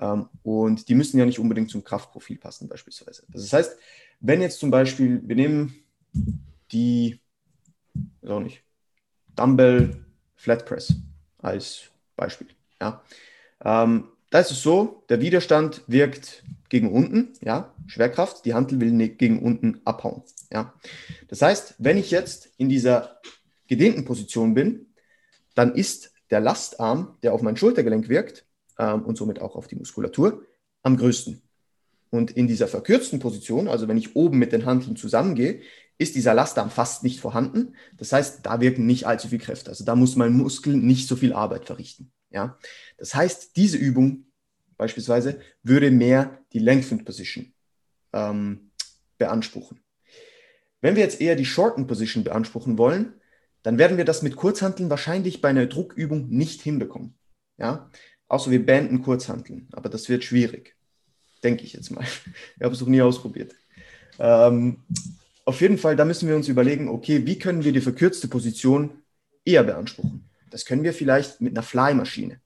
[0.00, 3.24] ähm, und die müssen ja nicht unbedingt zum Kraftprofil passen beispielsweise.
[3.28, 3.76] Das heißt,
[4.20, 5.74] wenn jetzt zum Beispiel, wir nehmen
[6.72, 7.20] die,
[8.26, 8.62] auch nicht,
[9.36, 10.04] Dumbbell
[10.36, 10.94] Flat Press
[11.38, 12.48] als Beispiel.
[12.80, 13.02] Ja.
[13.64, 19.08] Ähm, da ist es so, der Widerstand wirkt gegen unten, ja, Schwerkraft, die Handel will
[19.08, 20.72] gegen unten abhauen, ja.
[21.28, 23.20] Das heißt, wenn ich jetzt in dieser
[23.66, 24.86] gedehnten Position bin,
[25.54, 28.46] dann ist der Lastarm, der auf mein Schultergelenk wirkt
[28.78, 30.44] ähm, und somit auch auf die Muskulatur,
[30.82, 31.42] am größten.
[32.10, 35.60] Und in dieser verkürzten Position, also wenn ich oben mit den Handeln zusammengehe,
[35.98, 37.74] ist dieser Lastarm fast nicht vorhanden.
[37.96, 39.70] Das heißt, da wirken nicht allzu viel Kräfte.
[39.70, 42.10] Also da muss mein Muskel nicht so viel Arbeit verrichten.
[42.30, 42.58] Ja?
[42.96, 44.26] Das heißt, diese Übung
[44.76, 47.52] beispielsweise würde mehr die Lengthened Position
[48.12, 48.70] ähm,
[49.18, 49.80] beanspruchen.
[50.80, 53.14] Wenn wir jetzt eher die Shortened Position beanspruchen wollen,
[53.62, 57.14] dann werden wir das mit Kurzhanteln wahrscheinlich bei einer Druckübung nicht hinbekommen.
[57.58, 57.90] Ja?
[58.28, 60.76] Außer wir beenden Kurzhanteln, aber das wird schwierig.
[61.42, 62.04] Denke ich jetzt mal.
[62.56, 63.54] Ich habe es noch nie ausprobiert.
[64.18, 64.84] Ähm,
[65.44, 69.02] auf jeden Fall, da müssen wir uns überlegen, okay, wie können wir die verkürzte Position
[69.44, 70.29] eher beanspruchen?
[70.50, 72.40] Das können wir vielleicht mit einer Fly-Maschine.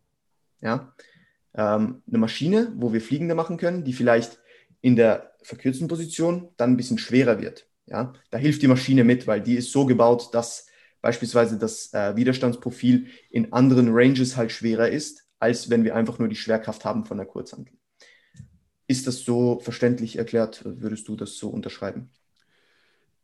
[0.61, 0.95] Ja?
[1.55, 4.39] Ähm, eine Maschine, wo wir Fliegende machen können, die vielleicht
[4.81, 7.67] in der verkürzten Position dann ein bisschen schwerer wird.
[7.87, 8.13] Ja?
[8.31, 10.67] Da hilft die Maschine mit, weil die ist so gebaut, dass
[11.01, 16.29] beispielsweise das äh, Widerstandsprofil in anderen Ranges halt schwerer ist, als wenn wir einfach nur
[16.29, 17.75] die Schwerkraft haben von der Kurzhantel.
[18.87, 20.63] Ist das so verständlich erklärt?
[20.65, 22.11] Würdest du das so unterschreiben?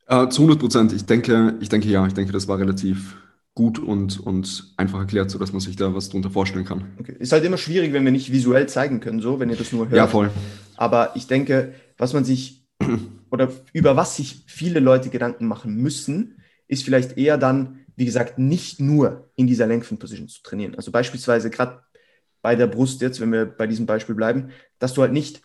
[0.06, 0.92] Äh, zu 100 Prozent.
[0.92, 2.06] Ich denke, ich denke ja.
[2.06, 3.16] Ich denke, das war relativ
[3.54, 6.92] gut und, und einfach erklärt, sodass man sich da was drunter vorstellen kann.
[6.98, 7.16] Okay.
[7.18, 9.86] Ist halt immer schwierig, wenn wir nicht visuell zeigen können, so, wenn ihr das nur
[9.86, 9.96] hört.
[9.96, 10.30] Ja, voll.
[10.76, 12.64] Aber ich denke, was man sich
[13.30, 18.38] oder über was sich viele Leute Gedanken machen müssen, ist vielleicht eher dann, wie gesagt,
[18.38, 20.76] nicht nur in dieser Lengthen Position zu trainieren.
[20.76, 21.80] Also beispielsweise gerade
[22.42, 25.42] bei der Brust jetzt, wenn wir bei diesem Beispiel bleiben, dass du halt nicht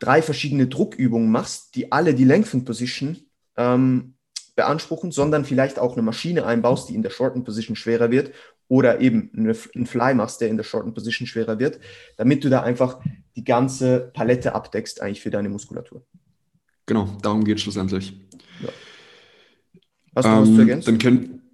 [0.00, 3.16] drei verschiedene Druckübungen machst, die alle die Lengthen Position
[3.56, 4.13] ähm,
[4.56, 8.32] beanspruchen, sondern vielleicht auch eine Maschine einbaust, die in der Shorten Position schwerer wird
[8.68, 11.80] oder eben eine, einen Fly machst, der in der Shorten Position schwerer wird,
[12.16, 13.00] damit du da einfach
[13.36, 16.04] die ganze Palette abdeckst eigentlich für deine Muskulatur.
[16.86, 18.14] Genau, darum geht es schlussendlich.
[18.62, 18.68] Ja.
[20.16, 20.86] Hast du ähm, was zu ergänzen?
[20.86, 21.44] Dann könnt,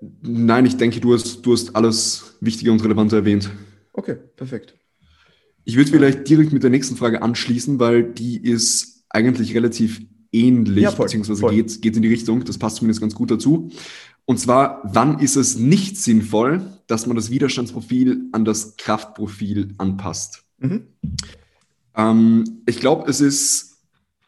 [0.00, 3.50] Nein, ich denke, du hast, du hast alles Wichtige und Relevante erwähnt.
[3.92, 4.74] Okay, perfekt.
[5.64, 10.00] Ich würde vielleicht direkt mit der nächsten Frage anschließen, weil die ist eigentlich relativ
[10.32, 11.54] ähnlich, ja, voll, beziehungsweise voll.
[11.54, 12.44] Geht, geht in die Richtung.
[12.44, 13.70] Das passt zumindest ganz gut dazu.
[14.24, 20.44] Und zwar, wann ist es nicht sinnvoll, dass man das Widerstandsprofil an das Kraftprofil anpasst?
[20.58, 20.88] Mhm.
[21.94, 23.68] Ähm, ich glaube, es ist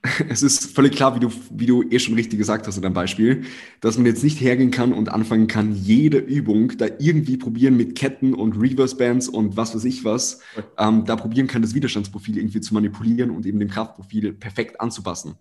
[0.29, 2.95] es ist völlig klar, wie du, wie du eh schon richtig gesagt hast in deinem
[2.95, 3.43] Beispiel,
[3.81, 7.97] dass man jetzt nicht hergehen kann und anfangen kann, jede Übung da irgendwie probieren mit
[7.97, 10.41] Ketten und Reverse Bands und was weiß ich was,
[10.79, 15.35] ähm, da probieren kann, das Widerstandsprofil irgendwie zu manipulieren und eben dem Kraftprofil perfekt anzupassen.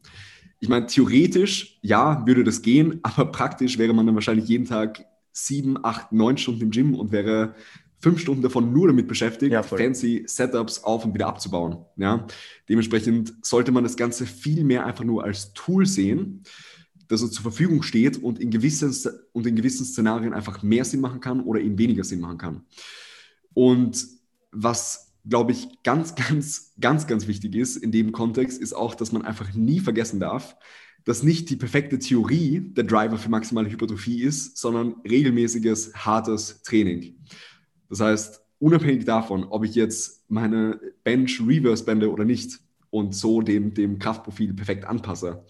[0.60, 5.06] Ich meine, theoretisch, ja, würde das gehen, aber praktisch wäre man dann wahrscheinlich jeden Tag
[5.32, 7.56] sieben, acht, neun Stunden im Gym und wäre
[8.00, 11.86] fünf Stunden davon nur damit beschäftigt, ja, fancy Setups auf und wieder abzubauen.
[11.98, 12.26] Ja?
[12.68, 16.44] Dementsprechend sollte man das Ganze viel mehr einfach nur als Tool sehen,
[17.08, 18.94] das uns zur Verfügung steht und in gewissen,
[19.34, 22.62] und in gewissen Szenarien einfach mehr Sinn machen kann oder eben weniger Sinn machen kann.
[23.54, 24.08] Und
[24.52, 29.12] was glaube ich, ganz, ganz, ganz, ganz wichtig ist in dem Kontext, ist auch, dass
[29.12, 30.58] man einfach nie vergessen darf,
[31.06, 37.16] dass nicht die perfekte Theorie der Driver für maximale Hypertrophie ist, sondern regelmäßiges, hartes Training.
[37.90, 43.42] Das heißt, unabhängig davon, ob ich jetzt meine Bench Reverse bände oder nicht und so
[43.42, 45.46] dem, dem Kraftprofil perfekt anpasse,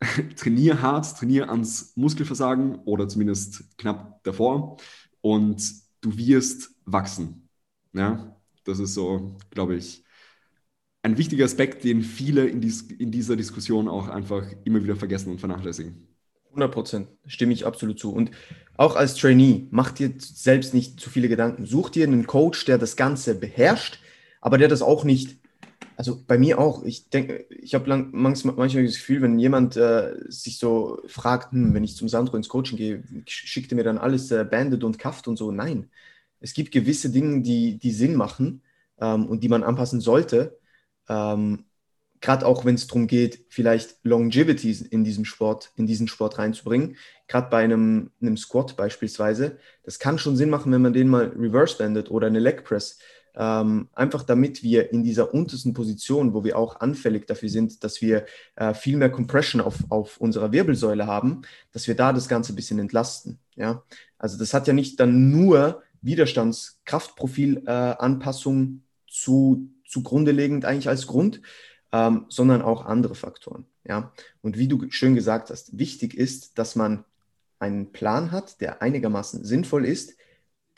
[0.36, 4.78] trainiere hart, trainiere ans Muskelversagen oder zumindest knapp davor
[5.20, 5.62] und
[6.00, 7.48] du wirst wachsen.
[7.92, 8.39] Ja?
[8.70, 10.04] Das ist so, glaube ich,
[11.02, 15.30] ein wichtiger Aspekt, den viele in, dies, in dieser Diskussion auch einfach immer wieder vergessen
[15.30, 16.08] und vernachlässigen.
[16.50, 18.12] 100 Prozent, stimme ich absolut zu.
[18.12, 18.32] Und
[18.76, 21.64] auch als Trainee, mach dir selbst nicht zu viele Gedanken.
[21.66, 24.00] Such dir einen Coach, der das Ganze beherrscht,
[24.40, 25.38] aber der das auch nicht
[25.96, 26.84] Also bei mir auch.
[26.84, 31.74] Ich denke, ich habe manchmal, manchmal das Gefühl, wenn jemand äh, sich so fragt, hm,
[31.74, 34.98] wenn ich zum Sandro ins Coaching gehe, schickt er mir dann alles äh, banded und
[34.98, 35.52] kafft und so.
[35.52, 35.90] Nein.
[36.40, 38.62] Es gibt gewisse Dinge, die, die Sinn machen
[39.00, 40.58] ähm, und die man anpassen sollte.
[41.08, 41.64] Ähm,
[42.22, 46.96] Gerade auch wenn es darum geht, vielleicht Longevity in diesem Sport, in diesen Sport reinzubringen.
[47.28, 49.56] Gerade bei einem, einem Squat beispielsweise.
[49.84, 52.98] Das kann schon Sinn machen, wenn man den mal reverse bandet oder eine Leg Press
[53.36, 58.02] ähm, einfach damit wir in dieser untersten Position, wo wir auch anfällig dafür sind, dass
[58.02, 58.26] wir
[58.56, 62.56] äh, viel mehr Compression auf, auf unserer Wirbelsäule haben, dass wir da das Ganze ein
[62.56, 63.38] bisschen entlasten.
[63.54, 63.82] Ja?
[64.18, 71.42] Also das hat ja nicht dann nur Widerstandskraftprofilanpassung äh, zu, zugrunde legend eigentlich als Grund,
[71.92, 73.66] ähm, sondern auch andere Faktoren.
[73.84, 74.12] Ja?
[74.42, 77.04] Und wie du schön gesagt hast, wichtig ist, dass man
[77.58, 80.16] einen Plan hat, der einigermaßen sinnvoll ist,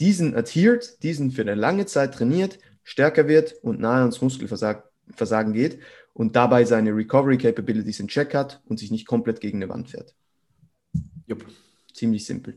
[0.00, 5.78] diesen adhered, diesen für eine lange Zeit trainiert, stärker wird und nahe ans Muskelversagen geht
[6.12, 9.90] und dabei seine Recovery Capabilities in Check hat und sich nicht komplett gegen eine Wand
[9.90, 10.14] fährt.
[11.26, 11.46] Jupp.
[11.94, 12.56] Ziemlich simpel.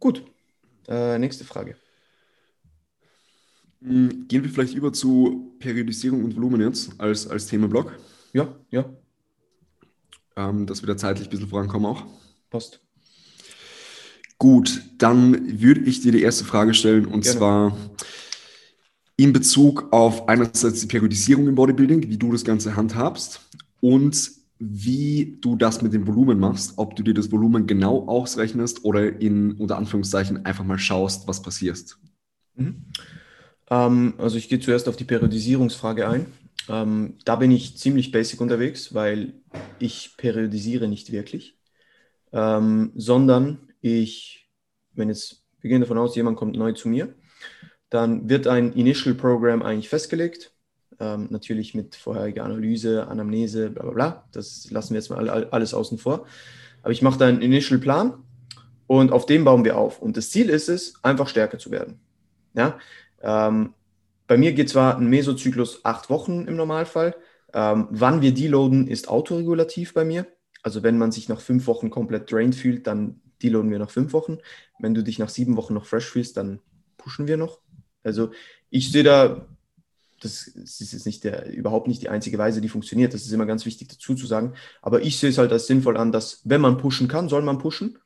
[0.00, 0.24] Gut,
[0.90, 1.76] äh, nächste Frage.
[3.82, 7.98] Hm, gehen wir vielleicht über zu Periodisierung und Volumen jetzt als, als Themenblock?
[8.32, 8.84] Ja, ja.
[10.36, 12.04] Ähm, dass wir da zeitlich ein bisschen vorankommen auch.
[12.50, 12.80] Passt.
[14.38, 17.38] Gut, dann würde ich dir die erste Frage stellen und Gerne.
[17.38, 17.76] zwar
[19.16, 23.40] in Bezug auf einerseits die Periodisierung im Bodybuilding, wie du das Ganze handhabst
[23.80, 28.84] und wie du das mit dem Volumen machst, ob du dir das Volumen genau ausrechnest
[28.84, 31.96] oder in unter Anführungszeichen einfach mal schaust, was passiert.
[32.56, 32.84] Mhm.
[33.70, 36.26] Ähm, also ich gehe zuerst auf die Periodisierungsfrage ein.
[36.68, 39.32] Ähm, da bin ich ziemlich basic unterwegs, weil
[39.78, 41.58] ich periodisiere nicht wirklich,
[42.32, 44.50] ähm, sondern ich,
[44.92, 47.14] wenn jetzt, wir gehen davon aus, jemand kommt neu zu mir,
[47.88, 50.52] dann wird ein Initial Program eigentlich festgelegt.
[51.00, 54.24] Ähm, natürlich mit vorheriger Analyse, Anamnese, bla bla bla.
[54.32, 56.26] Das lassen wir jetzt mal alles außen vor.
[56.82, 58.22] Aber ich mache da einen Initial Plan
[58.86, 60.00] und auf dem bauen wir auf.
[60.00, 62.00] Und das Ziel ist es, einfach stärker zu werden.
[62.54, 62.78] Ja?
[63.22, 63.74] Ähm,
[64.26, 67.16] bei mir geht zwar ein Mesozyklus acht Wochen im Normalfall.
[67.52, 70.26] Ähm, wann wir deloaden, ist autoregulativ bei mir.
[70.62, 74.12] Also wenn man sich nach fünf Wochen komplett drained fühlt, dann deloaden wir nach fünf
[74.12, 74.38] Wochen.
[74.78, 76.60] Wenn du dich nach sieben Wochen noch fresh fühlst, dann
[76.98, 77.60] pushen wir noch.
[78.02, 78.30] Also
[78.68, 79.46] ich sehe da,
[80.20, 83.14] das ist jetzt nicht der, überhaupt nicht die einzige Weise, die funktioniert.
[83.14, 84.54] Das ist immer ganz wichtig dazu zu sagen.
[84.82, 87.58] Aber ich sehe es halt als sinnvoll an, dass wenn man pushen kann, soll man
[87.58, 87.98] pushen.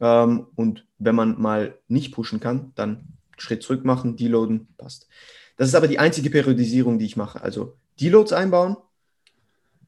[0.00, 3.04] Ähm, und wenn man mal nicht pushen kann, dann
[3.36, 5.08] Schritt zurück machen, deloaden, passt.
[5.56, 7.42] Das ist aber die einzige Periodisierung, die ich mache.
[7.42, 8.76] Also Deloads einbauen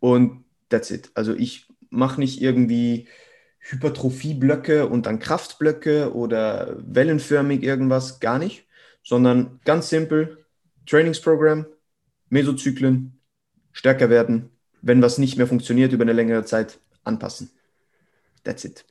[0.00, 1.10] und that's it.
[1.14, 3.08] Also ich mache nicht irgendwie
[3.60, 8.66] Hypertrophieblöcke und dann Kraftblöcke oder wellenförmig irgendwas, gar nicht,
[9.02, 10.39] sondern ganz simpel,
[10.86, 11.66] Trainingsprogramm,
[12.28, 13.18] Mesozyklen,
[13.72, 14.50] stärker werden,
[14.82, 17.50] wenn was nicht mehr funktioniert über eine längere Zeit, anpassen.
[18.44, 18.84] That's it.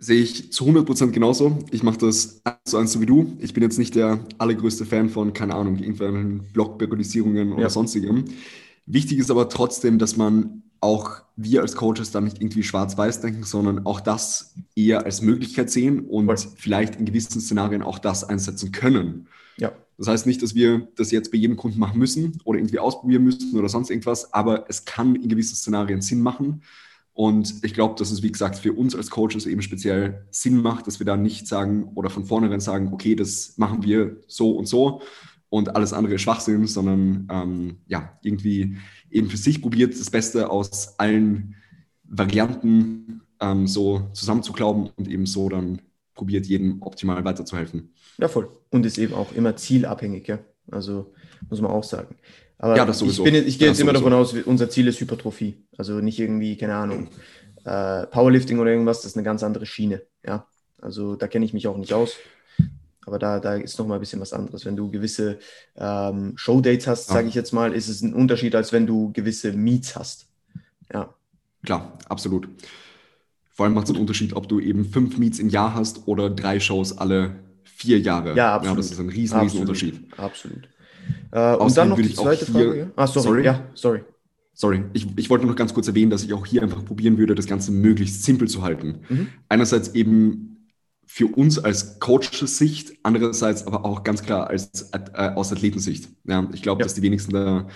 [0.00, 1.58] Sehe ich zu 100% genauso.
[1.72, 3.36] Ich mache das so eins so wie du.
[3.40, 7.70] Ich bin jetzt nicht der allergrößte Fan von, keine Ahnung, irgendwelchen Blockperiodisierungen oder ja.
[7.70, 8.24] sonstigem.
[8.86, 13.42] Wichtig ist aber trotzdem, dass man auch wir als Coaches da nicht irgendwie schwarz-weiß denken,
[13.42, 16.36] sondern auch das eher als Möglichkeit sehen und Voll.
[16.56, 19.26] vielleicht in gewissen Szenarien auch das einsetzen können.
[19.58, 19.72] Ja.
[19.96, 23.24] Das heißt nicht, dass wir das jetzt bei jedem Kunden machen müssen oder irgendwie ausprobieren
[23.24, 26.62] müssen oder sonst irgendwas, aber es kann in gewissen Szenarien Sinn machen.
[27.12, 30.86] Und ich glaube, dass es, wie gesagt, für uns als Coaches eben speziell Sinn macht,
[30.86, 34.66] dass wir da nicht sagen oder von vornherein sagen, okay, das machen wir so und
[34.66, 35.02] so
[35.50, 38.76] und alles andere ist Schwachsinn, sondern ähm, ja, irgendwie
[39.10, 41.54] eben für sich probiert, das Beste aus allen
[42.04, 45.80] Varianten ähm, so zusammenzuklauben und eben so dann
[46.14, 47.94] probiert, jedem optimal weiterzuhelfen.
[48.18, 48.48] Ja, voll.
[48.70, 50.38] Und ist eben auch immer zielabhängig, ja.
[50.70, 51.12] Also
[51.48, 52.16] muss man auch sagen.
[52.58, 53.24] Aber ja, das sowieso.
[53.24, 55.64] ich, bin, ich gehe jetzt immer davon aus, unser Ziel ist Hypertrophie.
[55.76, 57.08] Also nicht irgendwie, keine Ahnung,
[57.64, 60.02] äh, Powerlifting oder irgendwas, das ist eine ganz andere Schiene.
[60.26, 60.46] Ja.
[60.80, 62.16] Also da kenne ich mich auch nicht aus.
[63.06, 64.66] Aber da, da ist noch mal ein bisschen was anderes.
[64.66, 65.38] Wenn du gewisse
[65.76, 67.14] ähm, Showdates hast, ja.
[67.14, 70.26] sage ich jetzt mal, ist es ein Unterschied, als wenn du gewisse Meets hast.
[70.92, 71.14] Ja.
[71.64, 72.48] Klar, absolut.
[73.50, 76.28] Vor allem macht es einen Unterschied, ob du eben fünf Meets im Jahr hast oder
[76.28, 77.36] drei Shows alle
[77.78, 78.34] vier Jahre.
[78.34, 78.76] Ja, absolut.
[78.76, 80.00] Ja, das ist ein riesen, riesen Unterschied.
[80.16, 80.68] Absolut.
[81.30, 82.74] Äh, und dann noch die zweite Frage.
[82.74, 83.24] Hier, ah, sorry.
[83.24, 83.44] sorry.
[83.44, 84.00] Ja, sorry.
[84.52, 87.36] Sorry, ich, ich wollte noch ganz kurz erwähnen, dass ich auch hier einfach probieren würde,
[87.36, 89.02] das Ganze möglichst simpel zu halten.
[89.08, 89.28] Mhm.
[89.48, 90.66] Einerseits eben
[91.06, 96.08] für uns als Coach-Sicht, andererseits aber auch ganz klar als, äh, aus Athletensicht.
[96.24, 96.84] Ja, ich glaube, ja.
[96.84, 97.68] dass die wenigsten da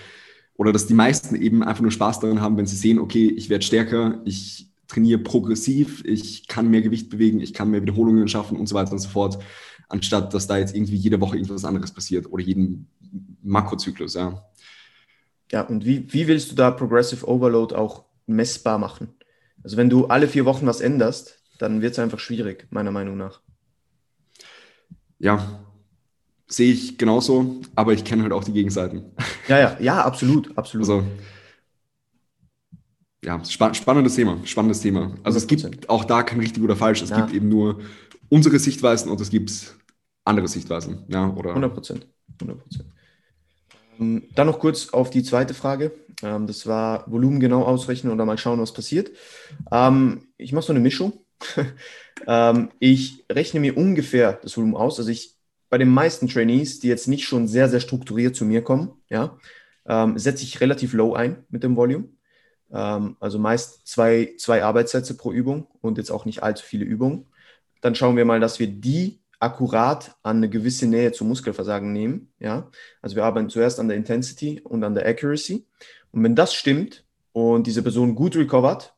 [0.55, 3.49] oder dass die meisten eben einfach nur Spaß daran haben, wenn sie sehen, okay, ich
[3.49, 8.57] werde stärker, ich trainiere progressiv, ich kann mehr Gewicht bewegen, ich kann mehr Wiederholungen schaffen
[8.59, 9.39] und so weiter und so fort,
[9.89, 12.87] anstatt dass da jetzt irgendwie jede Woche irgendwas anderes passiert oder jeden
[13.41, 14.15] Makrozyklus.
[14.15, 14.43] Ja.
[15.51, 19.09] Ja, und wie, wie willst du da Progressive Overload auch messbar machen?
[19.63, 23.17] Also wenn du alle vier Wochen was änderst, dann wird es einfach schwierig, meiner Meinung
[23.17, 23.41] nach.
[25.19, 25.63] Ja,
[26.47, 29.11] sehe ich genauso, aber ich kenne halt auch die Gegenseiten.
[29.47, 30.89] Ja, ja, ja, absolut, absolut.
[30.89, 31.05] Also,
[33.23, 35.15] ja, spa spannendes Thema, spannendes Thema.
[35.23, 35.41] Also 100%.
[35.41, 37.21] es gibt auch da kein richtig oder falsch, es ja.
[37.21, 37.79] gibt eben nur
[38.33, 39.75] unsere Sichtweisen und es gibt
[40.25, 41.05] andere Sichtweisen.
[41.07, 42.07] Ja, oder 100 Prozent.
[42.41, 42.85] 100 Prozent.
[43.99, 45.91] Ähm, dann noch kurz auf die zweite Frage.
[46.23, 49.11] Ähm, das war Volumen genau ausrechnen oder mal schauen, was passiert.
[49.71, 51.13] Ähm, ich mache so eine Mischung.
[52.79, 54.97] ich rechne mir ungefähr das Volumen aus.
[54.97, 55.35] Also ich
[55.69, 59.37] bei den meisten Trainees, die jetzt nicht schon sehr, sehr strukturiert zu mir kommen, ja,
[60.15, 62.09] setze ich relativ low ein mit dem Volume.
[62.69, 67.25] also meist zwei, zwei Arbeitssätze pro Übung und jetzt auch nicht allzu viele Übungen.
[67.83, 72.31] Dann schauen wir mal, dass wir die akkurat an eine gewisse Nähe zum Muskelversagen nehmen.
[72.39, 72.71] Ja?
[73.01, 75.67] Also wir arbeiten zuerst an der Intensity und an der Accuracy.
[76.11, 78.95] Und wenn das stimmt und diese Person gut recovert,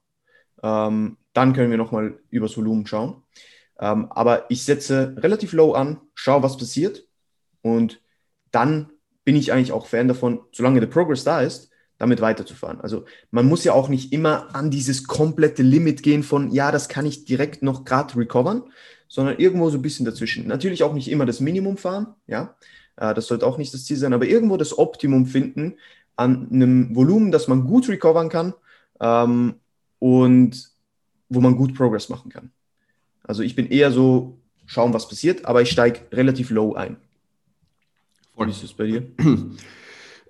[0.61, 3.23] ähm, dann können wir nochmal übers Volumen schauen.
[3.79, 7.07] Ähm, aber ich setze relativ low an, schaue, was passiert
[7.63, 8.03] und
[8.51, 8.91] dann
[9.23, 12.81] bin ich eigentlich auch Fan davon, solange der Progress da ist, damit weiterzufahren.
[12.81, 16.89] Also man muss ja auch nicht immer an dieses komplette Limit gehen von, ja, das
[16.89, 18.63] kann ich direkt noch gerade recovern,
[19.07, 20.47] sondern irgendwo so ein bisschen dazwischen.
[20.47, 22.55] Natürlich auch nicht immer das Minimum fahren, ja,
[22.97, 25.75] äh, das sollte auch nicht das Ziel sein, aber irgendwo das Optimum finden
[26.15, 28.53] an einem Volumen, das man gut recovern kann
[28.99, 29.55] ähm,
[29.99, 30.69] und
[31.29, 32.51] wo man gut Progress machen kann.
[33.23, 36.97] Also ich bin eher so, schauen, was passiert, aber ich steige relativ low ein.
[38.37, 39.07] Wie ist es bei dir?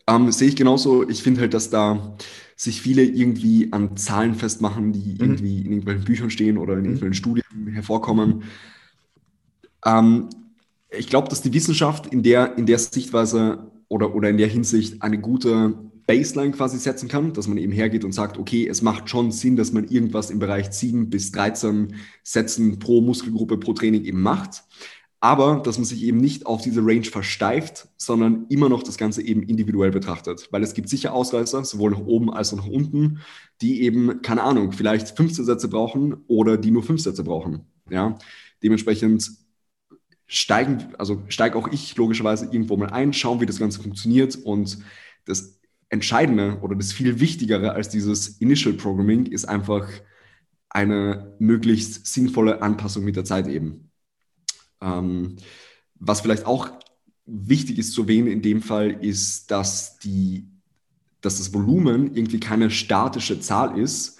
[0.07, 1.07] Ähm, sehe ich genauso.
[1.09, 2.15] Ich finde halt, dass da
[2.55, 5.17] sich viele irgendwie an Zahlen festmachen, die mhm.
[5.19, 6.85] irgendwie in irgendwelchen Büchern stehen oder in mhm.
[6.85, 8.43] irgendwelchen Studien hervorkommen.
[9.85, 10.29] Ähm,
[10.89, 15.01] ich glaube, dass die Wissenschaft in der, in der Sichtweise oder, oder in der Hinsicht
[15.01, 15.73] eine gute
[16.07, 19.55] Baseline quasi setzen kann, dass man eben hergeht und sagt, okay, es macht schon Sinn,
[19.55, 24.63] dass man irgendwas im Bereich 7 bis 13 Sätzen pro Muskelgruppe pro Training eben macht
[25.19, 29.21] aber dass man sich eben nicht auf diese Range versteift, sondern immer noch das Ganze
[29.21, 30.49] eben individuell betrachtet.
[30.51, 33.19] Weil es gibt sicher Ausreißer, sowohl nach oben als auch nach unten,
[33.61, 37.61] die eben, keine Ahnung, vielleicht 15 Sätze brauchen oder die nur 5 Sätze brauchen.
[37.89, 38.17] Ja?
[38.61, 39.31] Dementsprechend
[40.27, 44.79] steigen, also steige auch ich logischerweise irgendwo mal ein, schauen, wie das Ganze funktioniert und
[45.25, 49.87] das Entscheidende oder das viel Wichtigere als dieses Initial Programming ist einfach
[50.69, 53.84] eine möglichst sinnvolle Anpassung mit der Zeit eben.
[54.81, 55.37] Ähm,
[55.95, 56.69] was vielleicht auch
[57.25, 60.47] wichtig ist zu erwähnen in dem Fall, ist, dass, die,
[61.21, 64.19] dass das Volumen irgendwie keine statische Zahl ist,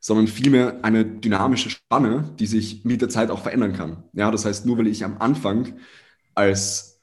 [0.00, 4.04] sondern vielmehr eine dynamische Spanne, die sich mit der Zeit auch verändern kann.
[4.12, 5.74] Ja, das heißt, nur weil ich am Anfang
[6.34, 7.00] als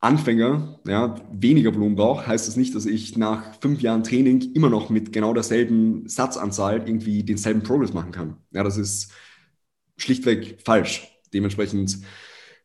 [0.00, 4.70] Anfänger ja, weniger Volumen brauche, heißt das nicht, dass ich nach fünf Jahren Training immer
[4.70, 8.36] noch mit genau derselben Satzanzahl irgendwie denselben Progress machen kann.
[8.52, 9.12] Ja, das ist
[9.96, 11.17] schlichtweg falsch.
[11.32, 11.98] Dementsprechend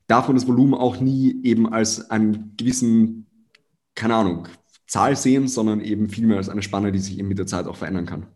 [0.07, 3.27] darf man das Volumen auch nie eben als einen gewissen,
[3.95, 4.47] keine Ahnung,
[4.87, 7.77] Zahl sehen, sondern eben vielmehr als eine Spanne, die sich eben mit der Zeit auch
[7.77, 8.27] verändern kann.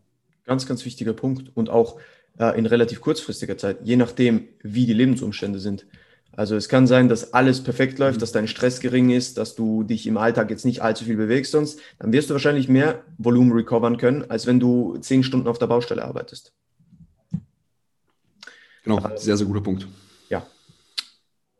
[0.46, 2.00] Ganz, ganz wichtiger Punkt und auch
[2.40, 5.86] äh, in relativ kurzfristiger Zeit, je nachdem, wie die Lebensumstände sind.
[6.32, 8.22] Also es kann sein, dass alles perfekt läuft, mhm.
[8.22, 11.52] dass dein Stress gering ist, dass du dich im Alltag jetzt nicht allzu viel bewegst
[11.52, 15.60] sonst, dann wirst du wahrscheinlich mehr Volumen recovern können, als wenn du zehn Stunden auf
[15.60, 16.54] der Baustelle arbeitest.
[18.84, 19.88] Genau, sehr, sehr guter Punkt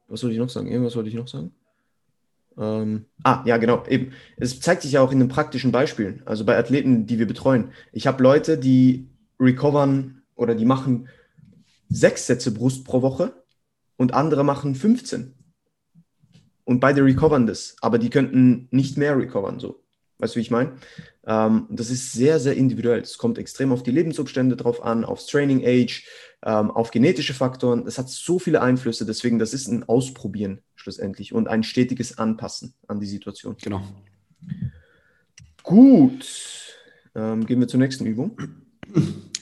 [0.08, 0.68] was soll ich noch sagen?
[0.68, 1.52] Irgendwas wollte ich noch sagen?
[2.58, 3.86] Ähm, ah, ja, genau.
[3.88, 4.14] Eben.
[4.38, 6.22] Es zeigt sich ja auch in den praktischen Beispielen.
[6.26, 7.72] Also bei Athleten, die wir betreuen.
[7.92, 11.08] Ich habe Leute, die recovern oder die machen
[11.90, 13.34] sechs Sätze Brust pro Woche
[13.96, 15.34] und andere machen 15.
[16.64, 19.82] Und beide recovern das, aber die könnten nicht mehr recovern, so.
[20.20, 20.74] Weißt du, wie ich meine?
[21.26, 23.02] Ähm, das ist sehr, sehr individuell.
[23.02, 26.06] Es kommt extrem auf die Lebensumstände drauf an, aufs Training Age,
[26.44, 27.86] ähm, auf genetische Faktoren.
[27.88, 32.74] Es hat so viele Einflüsse, deswegen das ist ein Ausprobieren schlussendlich und ein stetiges Anpassen
[32.88, 33.56] an die Situation.
[33.62, 33.82] Genau.
[35.64, 36.26] Gut,
[37.16, 38.38] ähm, gehen wir zur nächsten Übung.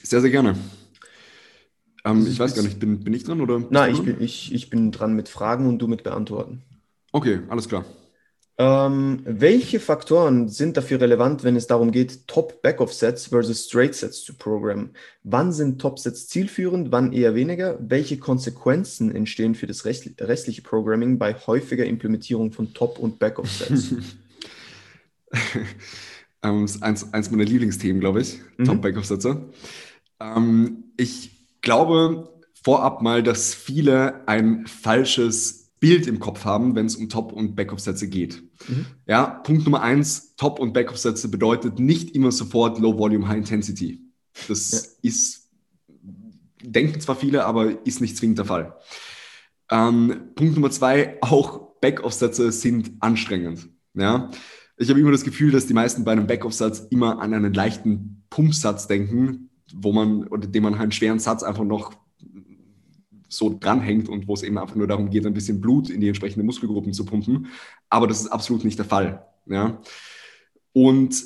[0.02, 0.56] Sehr, sehr gerne.
[2.04, 3.62] Ähm, ich weiß gar nicht, bin, bin ich dran oder?
[3.70, 6.62] Nein, ich bin, ich, ich bin dran mit Fragen und du mit Beantworten.
[7.12, 7.84] Okay, alles klar.
[8.58, 14.94] Ähm, welche Faktoren sind dafür relevant, wenn es darum geht, Top-Backoff-Sets versus Straight-Sets zu programmen?
[15.24, 17.78] Wann sind Top-Sets zielführend, wann eher weniger?
[17.80, 23.94] Welche Konsequenzen entstehen für das restliche Programming bei häufiger Implementierung von Top- und Backoff-Sets?
[26.42, 28.64] ähm, eins, eins meiner Lieblingsthemen, glaube ich, mhm.
[28.64, 29.50] Top-Backoff-Sätze.
[30.18, 31.30] Ähm, ich
[31.60, 37.32] glaube vorab mal, dass viele ein falsches Bild im Kopf haben, wenn es um Top-
[37.32, 38.42] und Backoff-Sätze geht.
[38.68, 38.86] Mhm.
[39.06, 44.00] Ja, Punkt Nummer eins, Top- und Backoff-Sätze bedeutet nicht immer sofort Low Volume, High Intensity.
[44.48, 45.08] Das ja.
[45.08, 45.50] ist,
[46.62, 48.76] denken zwar viele, aber ist nicht zwingend der Fall.
[49.70, 53.68] Ähm, Punkt Nummer zwei, auch Backoff-Sätze sind anstrengend.
[53.94, 54.30] Ja,
[54.78, 58.24] ich habe immer das Gefühl, dass die meisten bei einem Backoff-Satz immer an einen leichten
[58.30, 61.94] Pumpsatz denken, wo man, oder dem man halt einen schweren Satz einfach noch
[63.36, 66.08] so dranhängt und wo es eben einfach nur darum geht, ein bisschen Blut in die
[66.08, 67.48] entsprechenden Muskelgruppen zu pumpen.
[67.88, 69.26] Aber das ist absolut nicht der Fall.
[69.46, 69.80] Ja?
[70.72, 71.22] Und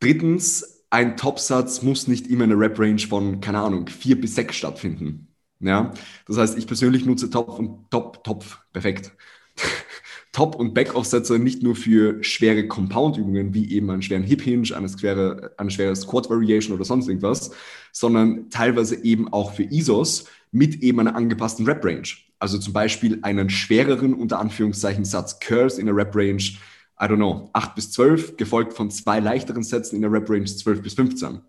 [0.00, 5.28] drittens, ein Topsatz muss nicht immer eine Rep-Range von, keine Ahnung, vier bis sechs stattfinden.
[5.60, 5.92] Ja?
[6.26, 9.12] Das heißt, ich persönlich nutze Top und Top, Topf, perfekt.
[10.32, 15.52] Top- und Back-Aufsätze nicht nur für schwere Compound-Übungen, wie eben einen schweren Hip-Hinge, eine schwere,
[15.56, 17.50] eine schwere Squat-Variation oder sonst irgendwas,
[17.92, 22.08] sondern teilweise eben auch für ISOs mit eben einer angepassten Rep-Range.
[22.38, 27.50] Also zum Beispiel einen schwereren, unter Anführungszeichen, Satz Curls in der Rep-Range, I don't know,
[27.52, 31.40] 8 bis 12, gefolgt von zwei leichteren Sätzen in der Rep-Range 12 bis 15.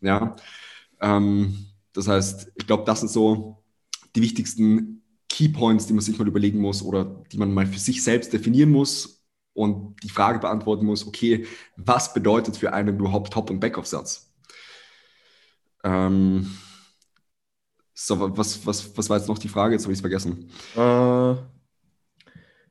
[0.00, 0.36] Ja,
[1.00, 3.62] ähm, das heißt, ich glaube, das sind so
[4.14, 8.02] die wichtigsten Keypoints, die man sich mal überlegen muss oder die man mal für sich
[8.02, 11.46] selbst definieren muss und die Frage beantworten muss, okay,
[11.76, 14.32] was bedeutet für einen überhaupt Top- und Backoff-Satz?
[15.84, 16.56] Ähm,
[17.98, 19.74] so, was, was, was war jetzt noch die Frage?
[19.74, 20.50] Jetzt habe ich es vergessen.
[20.76, 21.34] Äh,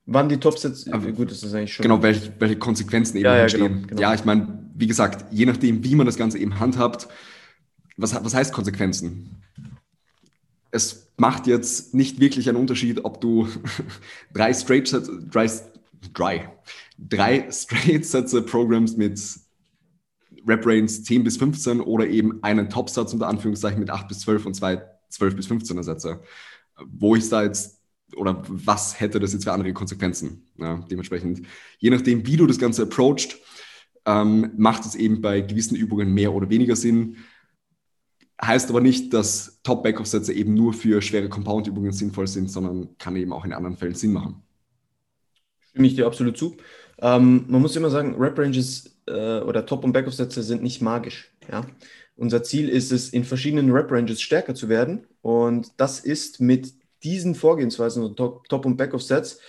[0.05, 1.83] wann die Top-Sätze, gut, das ist eigentlich schon.
[1.83, 3.61] Genau, welche, welche Konsequenzen eben ja, entstehen.
[3.61, 4.01] Ja, genau, genau.
[4.01, 7.07] ja, ich meine, wie gesagt, je nachdem, wie man das Ganze eben handhabt,
[7.97, 9.41] was, was heißt Konsequenzen?
[10.75, 13.47] es macht jetzt nicht wirklich einen Unterschied, ob du
[14.33, 15.49] drei Straight Sätze, drei,
[16.13, 16.51] drei,
[16.97, 19.19] drei Straight Sätze Programs mit
[20.45, 24.45] Rep Range 10 bis 15 oder eben einen Topsatz unter Anführungszeichen mit 8 bis 12
[24.45, 26.21] und zwei 12 bis 15er Sätze.
[26.85, 27.81] Wo ich da jetzt
[28.15, 30.47] oder was hätte das jetzt für andere Konsequenzen?
[30.57, 31.41] Ja, dementsprechend,
[31.79, 33.37] je nachdem, wie du das Ganze approachst,
[34.05, 37.17] ähm, macht es eben bei gewissen Übungen mehr oder weniger Sinn.
[38.41, 43.33] Heißt aber nicht, dass Top-Backoff-Sätze eben nur für schwere Compound-Übungen sinnvoll sind, sondern kann eben
[43.33, 44.43] auch in anderen Fällen Sinn machen.
[45.69, 46.57] Stimme ich dir absolut zu.
[46.99, 51.33] Ähm, man muss immer sagen, Rep-Ranges äh, oder Top- und Backoff-Sätze sind nicht magisch.
[51.49, 51.65] Ja?
[52.17, 55.05] Unser Ziel ist es, in verschiedenen Rep-Ranges stärker zu werden.
[55.21, 59.39] Und das ist mit diesen Vorgehensweisen, Top-, Top und Backoff-Sets,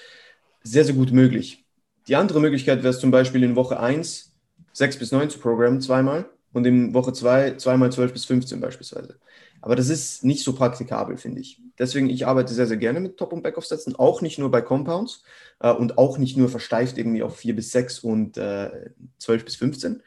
[0.63, 1.65] sehr, sehr gut möglich.
[2.09, 4.33] Die andere Möglichkeit wäre es zum Beispiel in Woche 1
[4.77, 9.17] 6 bis 9 zu programmen, zweimal und in Woche 2 zweimal 12 bis 15 beispielsweise.
[9.63, 11.63] Aber das ist nicht so praktikabel, finde ich.
[11.79, 15.25] Deswegen, ich arbeite sehr, sehr gerne mit Top- und Backoff-Sätzen, auch nicht nur bei Compounds
[15.61, 19.57] äh, und auch nicht nur versteift irgendwie auf 4 bis 6 und äh, 12 bis
[19.57, 20.03] 15,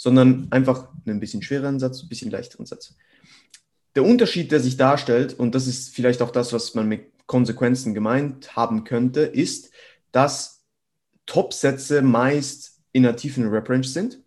[0.00, 2.96] sondern einfach einen bisschen schwereren Satz, ein bisschen leichteren Satz.
[3.94, 7.92] Der Unterschied, der sich darstellt, und das ist vielleicht auch das, was man mit Konsequenzen
[7.92, 9.70] gemeint haben könnte, ist,
[10.10, 10.62] dass
[11.26, 14.20] Top-Sätze meist in einer tiefen Rep-Range sind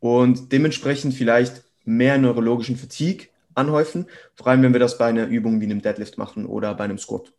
[0.00, 5.60] und dementsprechend vielleicht mehr neurologischen Fatigue anhäufen, vor allem wenn wir das bei einer Übung
[5.60, 7.34] wie einem Deadlift machen oder bei einem Squat,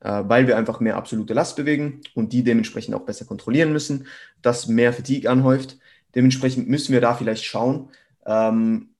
[0.00, 4.06] äh, weil wir einfach mehr absolute Last bewegen und die dementsprechend auch besser kontrollieren müssen,
[4.42, 5.78] dass mehr Fatigue anhäuft.
[6.14, 7.88] Dementsprechend müssen wir da vielleicht schauen,
[8.26, 8.90] ähm,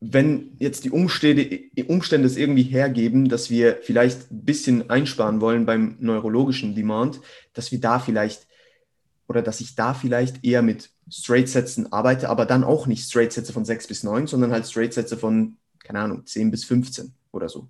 [0.00, 5.66] wenn jetzt die Umstände, Umstände es irgendwie hergeben, dass wir vielleicht ein bisschen einsparen wollen
[5.66, 7.20] beim neurologischen Demand,
[7.52, 8.46] dass wir da vielleicht
[9.28, 13.64] oder dass ich da vielleicht eher mit Straight-Sätzen arbeite, aber dann auch nicht Straight-Sätze von
[13.64, 17.68] 6 bis 9, sondern halt Straight-Sätze von, keine Ahnung, 10 bis 15 oder so.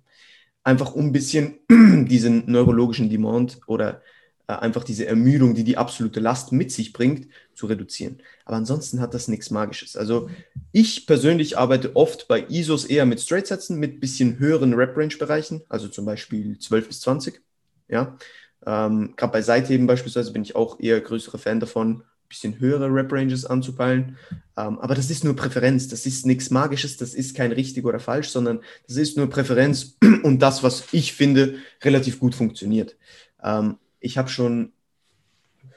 [0.63, 4.01] Einfach um ein bisschen diesen neurologischen Demand oder
[4.47, 8.21] einfach diese Ermüdung, die die absolute Last mit sich bringt, zu reduzieren.
[8.45, 9.95] Aber ansonsten hat das nichts Magisches.
[9.95, 10.29] Also
[10.71, 16.05] ich persönlich arbeite oft bei ISOs eher mit Straight-Sätzen, mit bisschen höheren Rep-Range-Bereichen, also zum
[16.05, 17.41] Beispiel 12 bis 20.
[17.87, 18.17] Ja,
[18.65, 23.45] ähm, Gerade bei Seitheben beispielsweise bin ich auch eher größere Fan davon, bisschen höhere Rep-Ranges
[23.45, 24.17] anzupeilen.
[24.57, 27.99] Ähm, aber das ist nur Präferenz, das ist nichts Magisches, das ist kein richtig oder
[27.99, 32.95] falsch, sondern das ist nur Präferenz und das, was ich finde, relativ gut funktioniert.
[33.43, 34.73] Ähm, ich habe schon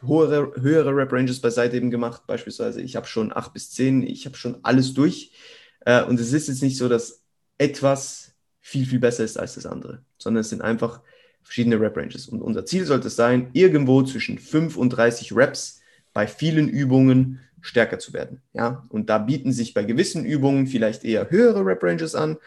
[0.00, 2.80] höhere, höhere Rep-Ranges bei Seitheben gemacht, beispielsweise.
[2.80, 5.32] Ich habe schon 8 bis 10, ich habe schon alles durch.
[5.80, 7.22] Äh, und es ist jetzt nicht so, dass
[7.58, 11.00] etwas viel, viel besser ist als das andere, sondern es sind einfach
[11.42, 12.28] verschiedene Rep-Ranges.
[12.28, 15.80] Und unser Ziel sollte es sein, irgendwo zwischen 5 und 30 Reps
[16.14, 18.40] bei vielen Übungen stärker zu werden.
[18.54, 18.84] Ja?
[18.88, 22.38] Und da bieten sich bei gewissen Übungen vielleicht eher höhere Rep-Ranges an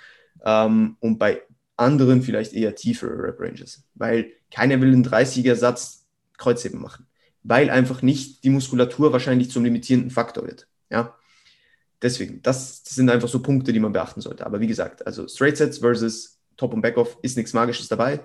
[0.44, 1.42] ähm, und bei
[1.78, 6.06] anderen vielleicht eher tiefere Rep-Ranges, weil keiner will einen 30er-Satz
[6.38, 7.08] Kreuzheben machen,
[7.44, 10.68] weil einfach nicht die Muskulatur wahrscheinlich zum limitierenden Faktor wird.
[10.90, 11.16] Ja?
[12.02, 14.46] Deswegen, das, das sind einfach so Punkte, die man beachten sollte.
[14.46, 18.20] Aber wie gesagt, also Straight Sets versus Top und Backoff ist nichts Magisches dabei.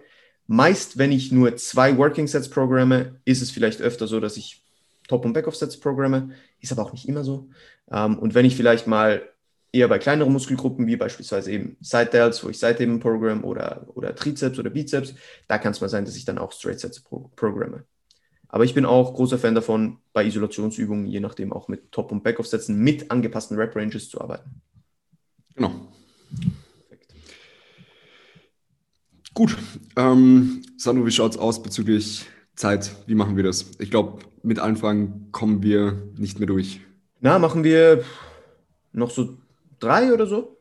[0.46, 4.62] Meist, wenn ich nur zwei Working Sets programme, ist es vielleicht öfter so, dass ich
[5.08, 6.30] Top- und Back-Off-Sets programme.
[6.60, 7.50] Ist aber auch nicht immer so.
[7.90, 9.28] Ähm, und wenn ich vielleicht mal
[9.72, 14.14] eher bei kleineren Muskelgruppen, wie beispielsweise eben Side Delts, wo ich Seitheben programme oder, oder
[14.14, 15.14] Trizeps oder Bizeps,
[15.48, 17.84] da kann es mal sein, dass ich dann auch Straight Sets pro programme.
[18.48, 22.22] Aber ich bin auch großer Fan davon, bei Isolationsübungen, je nachdem auch mit Top- und
[22.22, 24.60] Back-Off-Sätzen mit angepassten Rep-Ranges zu arbeiten.
[25.54, 25.88] Genau.
[26.88, 27.14] Perfekt.
[29.32, 29.56] Gut.
[29.96, 32.94] Ähm, Sandro, wie schaut es aus bezüglich Zeit?
[33.06, 33.70] Wie machen wir das?
[33.78, 36.80] Ich glaube, mit allen Fragen kommen wir nicht mehr durch.
[37.20, 38.04] Na, machen wir
[38.92, 39.38] noch so
[39.82, 40.58] drei oder so?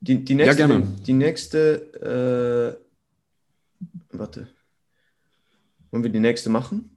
[0.00, 0.86] Die, die nächste, ja, gerne.
[1.06, 2.78] Die nächste,
[4.12, 4.48] äh, warte.
[5.90, 6.96] Wollen wir die nächste machen?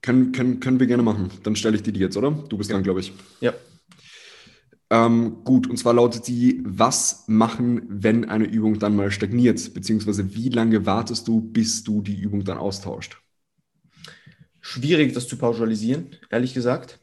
[0.00, 1.30] Können, können, können wir gerne machen.
[1.44, 2.32] Dann stelle ich dir die jetzt, oder?
[2.32, 2.74] Du bist ja.
[2.74, 3.12] dran, glaube ich.
[3.40, 3.54] Ja.
[4.90, 9.72] Ähm, gut, und zwar lautet die, was machen, wenn eine Übung dann mal stagniert?
[9.72, 13.22] Beziehungsweise wie lange wartest du, bis du die Übung dann austauscht?
[14.60, 16.98] Schwierig, das zu pauschalisieren, ehrlich gesagt.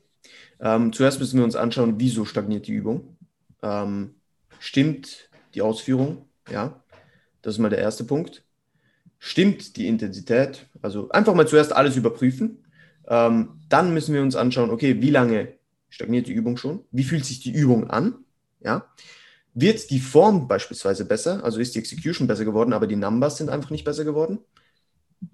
[0.59, 3.17] Ähm, zuerst müssen wir uns anschauen, wieso stagniert die Übung.
[3.61, 4.15] Ähm,
[4.59, 6.25] stimmt die Ausführung?
[6.49, 6.83] Ja,
[7.41, 8.43] das ist mal der erste Punkt.
[9.19, 10.65] Stimmt die Intensität?
[10.81, 12.65] Also einfach mal zuerst alles überprüfen.
[13.07, 15.53] Ähm, dann müssen wir uns anschauen, okay, wie lange
[15.89, 16.83] stagniert die Übung schon?
[16.91, 18.25] Wie fühlt sich die Übung an?
[18.61, 18.85] Ja.
[19.53, 21.43] Wird die Form beispielsweise besser?
[21.43, 24.39] Also ist die Execution besser geworden, aber die Numbers sind einfach nicht besser geworden?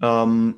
[0.02, 0.56] Ähm,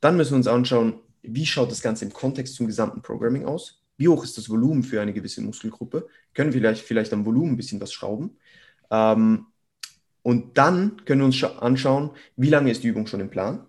[0.00, 3.82] dann müssen wir uns anschauen, wie schaut das Ganze im Kontext zum gesamten Programming aus?
[3.98, 6.08] Wie hoch ist das Volumen für eine gewisse Muskelgruppe?
[6.32, 8.38] Können wir vielleicht, vielleicht am Volumen ein bisschen was schrauben?
[8.90, 9.46] Ähm,
[10.22, 13.66] und dann können wir uns anschauen, wie lange ist die Übung schon im Plan?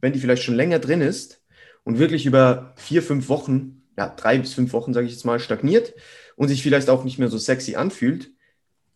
[0.00, 1.42] Wenn die vielleicht schon länger drin ist
[1.82, 5.40] und wirklich über vier, fünf Wochen, ja, drei bis fünf Wochen, sage ich jetzt mal,
[5.40, 5.94] stagniert
[6.36, 8.30] und sich vielleicht auch nicht mehr so sexy anfühlt,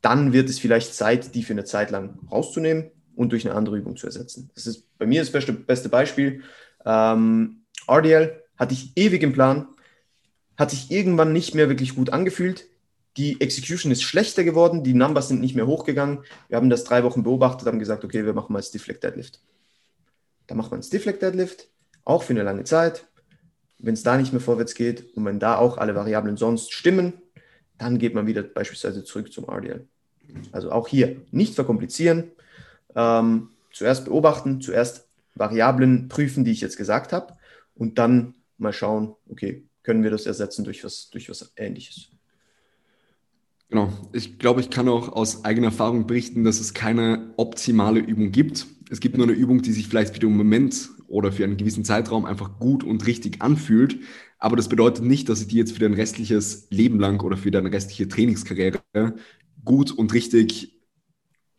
[0.03, 3.77] dann wird es vielleicht Zeit, die für eine Zeit lang rauszunehmen und durch eine andere
[3.77, 4.51] Übung zu ersetzen.
[4.55, 6.43] Das ist bei mir das beste, beste Beispiel.
[6.85, 9.69] Ähm, RDL hatte ich ewig im Plan,
[10.63, 12.67] hat sich irgendwann nicht mehr wirklich gut angefühlt.
[13.17, 16.21] Die Execution ist schlechter geworden, die Numbers sind nicht mehr hochgegangen.
[16.49, 19.41] Wir haben das drei Wochen beobachtet, haben gesagt, okay, wir machen mal Stiff Leg Deadlift.
[20.47, 21.69] Da macht man Stiff Leg Deadlift,
[22.05, 23.07] auch für eine lange Zeit.
[23.79, 27.15] Wenn es da nicht mehr vorwärts geht und wenn da auch alle Variablen sonst stimmen,
[27.77, 29.87] dann geht man wieder beispielsweise zurück zum RDL.
[30.53, 32.31] Also auch hier nicht verkomplizieren,
[32.95, 37.37] ähm, zuerst beobachten, zuerst Variablen prüfen, die ich jetzt gesagt habe
[37.75, 42.09] und dann mal schauen, okay, können wir das ersetzen durch was, durch was Ähnliches.
[43.69, 43.91] Genau.
[44.13, 48.67] Ich glaube, ich kann auch aus eigener Erfahrung berichten, dass es keine optimale Übung gibt.
[48.91, 51.85] Es gibt nur eine Übung, die sich vielleicht für den Moment oder für einen gewissen
[51.85, 53.99] Zeitraum einfach gut und richtig anfühlt.
[54.39, 57.51] Aber das bedeutet nicht, dass sie die jetzt für dein restliches Leben lang oder für
[57.51, 58.83] deine restliche Trainingskarriere
[59.65, 60.79] gut und richtig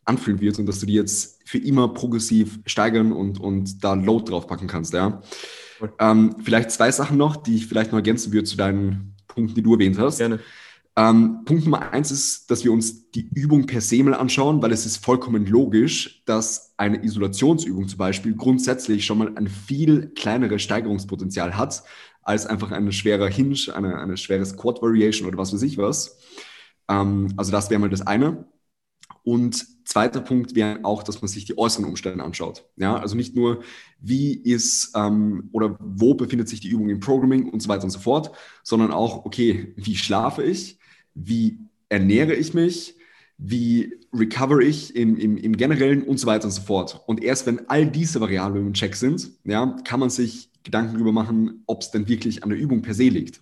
[0.06, 4.30] anfühlen wird und dass du die jetzt für immer progressiv steigern und, und da Load
[4.30, 4.94] draufpacken kannst.
[4.94, 5.22] Ja.
[6.00, 9.64] Ähm, vielleicht zwei Sachen noch, die ich vielleicht noch ergänzen würde zu deinen Punkten, die
[9.64, 10.20] du erwähnt hast.
[10.20, 10.40] Gerne.
[10.96, 14.72] Ähm, Punkt Nummer eins ist, dass wir uns die Übung per se mal anschauen, weil
[14.72, 20.62] es ist vollkommen logisch, dass eine Isolationsübung zum Beispiel grundsätzlich schon mal ein viel kleineres
[20.62, 21.84] Steigerungspotenzial hat,
[22.22, 26.18] als einfach eine schwere Hinge, eine, eine schwere Squat Variation oder was weiß ich was.
[26.88, 28.46] Ähm, also das wäre mal das eine.
[29.24, 32.66] Und zweiter Punkt wäre auch, dass man sich die äußeren Umstände anschaut.
[32.76, 33.64] Ja, also nicht nur,
[34.00, 37.90] wie ist ähm, oder wo befindet sich die Übung im Programming und so weiter und
[37.90, 38.32] so fort,
[38.64, 40.78] sondern auch, okay, wie schlafe ich,
[41.14, 41.60] wie
[41.90, 42.96] ernähre ich mich,
[43.38, 47.02] wie recover ich im, im, im Generellen und so weiter und so fort.
[47.08, 51.12] Und erst wenn all diese Variablen im Check sind, ja, kann man sich Gedanken darüber
[51.12, 53.42] machen, ob es denn wirklich an der Übung per se liegt.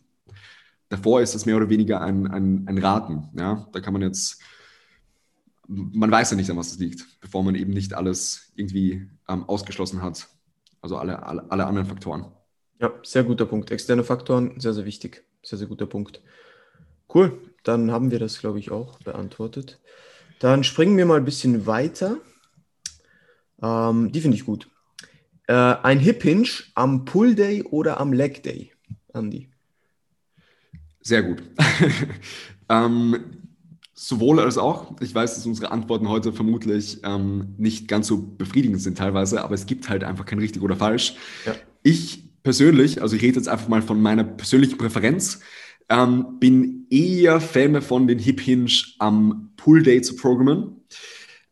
[0.90, 3.30] Davor ist es mehr oder weniger ein, ein, ein Raten.
[3.38, 3.68] Ja?
[3.72, 4.42] Da kann man jetzt
[5.72, 9.48] man weiß ja nicht, an was es liegt, bevor man eben nicht alles irgendwie ähm,
[9.48, 10.28] ausgeschlossen hat.
[10.82, 12.26] Also alle, alle, alle anderen Faktoren.
[12.80, 13.72] Ja, sehr guter Punkt.
[13.72, 15.24] Externe Faktoren, sehr, sehr wichtig.
[15.44, 16.22] Sehr, sehr guter Punkt.
[17.14, 19.80] Cool, dann haben wir das, glaube ich, auch beantwortet.
[20.40, 22.18] Dann springen wir mal ein bisschen weiter.
[23.62, 24.70] Ähm, die finde ich gut.
[25.48, 28.72] Äh, ein Hip Hinge am Pull Day oder am Leg Day,
[29.14, 29.50] Andy?
[31.02, 31.44] Sehr gut.
[32.70, 33.41] ähm,
[34.04, 35.00] Sowohl als auch.
[35.00, 39.54] Ich weiß, dass unsere Antworten heute vermutlich ähm, nicht ganz so befriedigend sind teilweise, aber
[39.54, 41.14] es gibt halt einfach kein richtig oder falsch.
[41.46, 41.54] Ja.
[41.84, 45.42] Ich persönlich, also ich rede jetzt einfach mal von meiner persönlichen Präferenz,
[45.88, 50.82] ähm, bin eher Fan davon, den Hip Hinge am Pull Day zu programmen.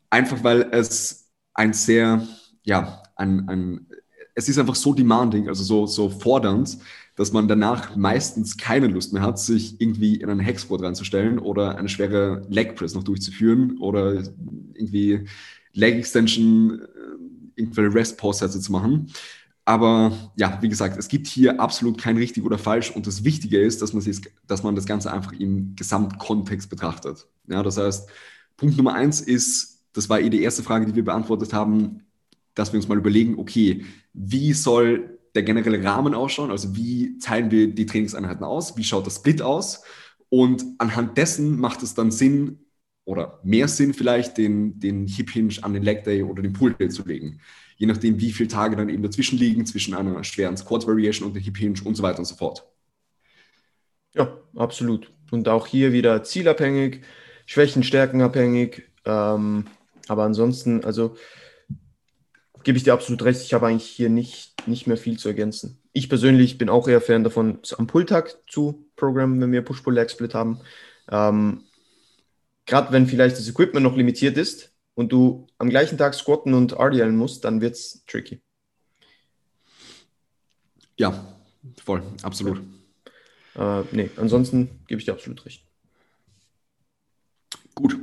[0.10, 2.28] Einfach weil es ein sehr,
[2.64, 3.88] ja, ein, ein,
[4.34, 6.80] es ist einfach so demanding, also so, so fordernd,
[7.20, 11.78] dass man danach meistens keine Lust mehr hat, sich irgendwie in einen Hexquad reinzustellen oder
[11.78, 14.24] eine schwere Leg Press noch durchzuführen oder
[14.74, 15.28] irgendwie
[15.74, 19.12] Leg Extension, äh, irgendwelche Rest-Pause-Sätze zu machen.
[19.66, 23.60] Aber ja, wie gesagt, es gibt hier absolut kein richtig oder falsch und das Wichtige
[23.60, 27.28] ist, dass man, sich, dass man das Ganze einfach im Gesamtkontext betrachtet.
[27.50, 28.10] Ja, das heißt,
[28.56, 32.00] Punkt Nummer eins ist, das war eh die erste Frage, die wir beantwortet haben,
[32.56, 36.52] dass wir uns mal überlegen, okay, wie soll der generelle Rahmen ausschauen?
[36.52, 38.78] Also wie teilen wir die Trainingseinheiten aus?
[38.78, 39.84] Wie schaut das Split aus?
[40.30, 42.60] Und anhand dessen macht es dann Sinn
[43.06, 46.74] oder mehr Sinn vielleicht, den, den Hip Hinge an den Leg Day oder den Pull
[46.74, 47.40] Day zu legen
[47.80, 51.34] je nachdem, wie viele Tage dann eben dazwischen liegen, zwischen einer schweren Squat Variation und
[51.34, 52.68] der Hip Hinge und so weiter und so fort.
[54.14, 55.14] Ja, absolut.
[55.32, 57.02] Und auch hier wieder zielabhängig,
[57.46, 58.90] Schwächen, Stärken abhängig.
[59.06, 59.66] Ähm,
[60.10, 61.16] aber ansonsten, also
[62.70, 65.82] gebe ich dir absolut recht, ich habe eigentlich hier nicht, nicht mehr viel zu ergänzen.
[65.92, 70.62] Ich persönlich bin auch eher Fan davon, am Pulltag zu programmen, wenn wir Push-Pull-Leg-Split haben.
[71.10, 71.64] Ähm,
[72.68, 76.74] Gerade wenn vielleicht das Equipment noch limitiert ist, und du am gleichen Tag squatten und
[76.74, 78.40] RDLen musst, dann wird es tricky.
[80.96, 81.42] Ja,
[81.84, 82.62] voll, absolut.
[83.56, 85.66] Äh, nee, ansonsten gebe ich dir absolut recht.
[87.74, 87.98] Gut.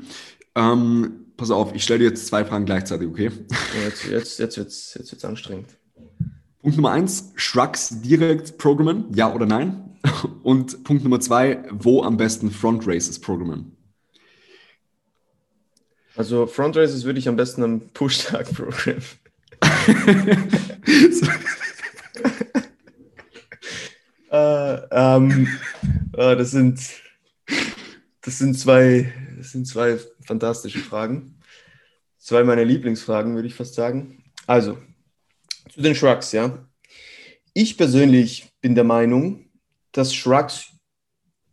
[0.56, 3.30] Ähm, pass auf, ich stelle dir jetzt zwei Fragen gleichzeitig, okay?
[3.84, 5.68] Jetzt jetzt, jetzt wird es jetzt wird's anstrengend.
[6.62, 9.98] Punkt Nummer eins, Shrugs direkt programmen, ja oder nein?
[10.42, 13.76] Und Punkt Nummer zwei, wo am besten Front Races programmen?
[16.16, 19.02] Also Front Races würde ich am besten am Push-Tag programmen.
[24.30, 25.48] äh, ähm,
[26.14, 26.80] äh, das sind
[28.22, 31.40] das sind zwei das sind zwei fantastische Fragen.
[32.18, 34.24] Zwei meiner Lieblingsfragen, würde ich fast sagen.
[34.46, 34.78] Also,
[35.70, 36.66] zu den Shrugs, ja.
[37.54, 39.48] Ich persönlich bin der Meinung,
[39.92, 40.72] dass Shrugs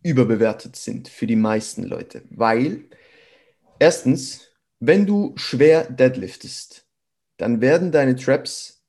[0.01, 2.85] überbewertet sind für die meisten Leute, weil
[3.79, 4.53] erstens
[4.85, 6.85] wenn du schwer deadliftest,
[7.37, 8.83] dann werden deine Traps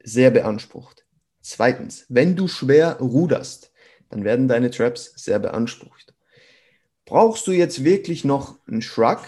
[0.00, 1.06] sehr beansprucht.
[1.40, 3.72] Zweitens, wenn du schwer ruderst,
[4.10, 6.14] dann werden deine Traps sehr beansprucht.
[7.08, 9.20] Brauchst du jetzt wirklich noch einen Shrug?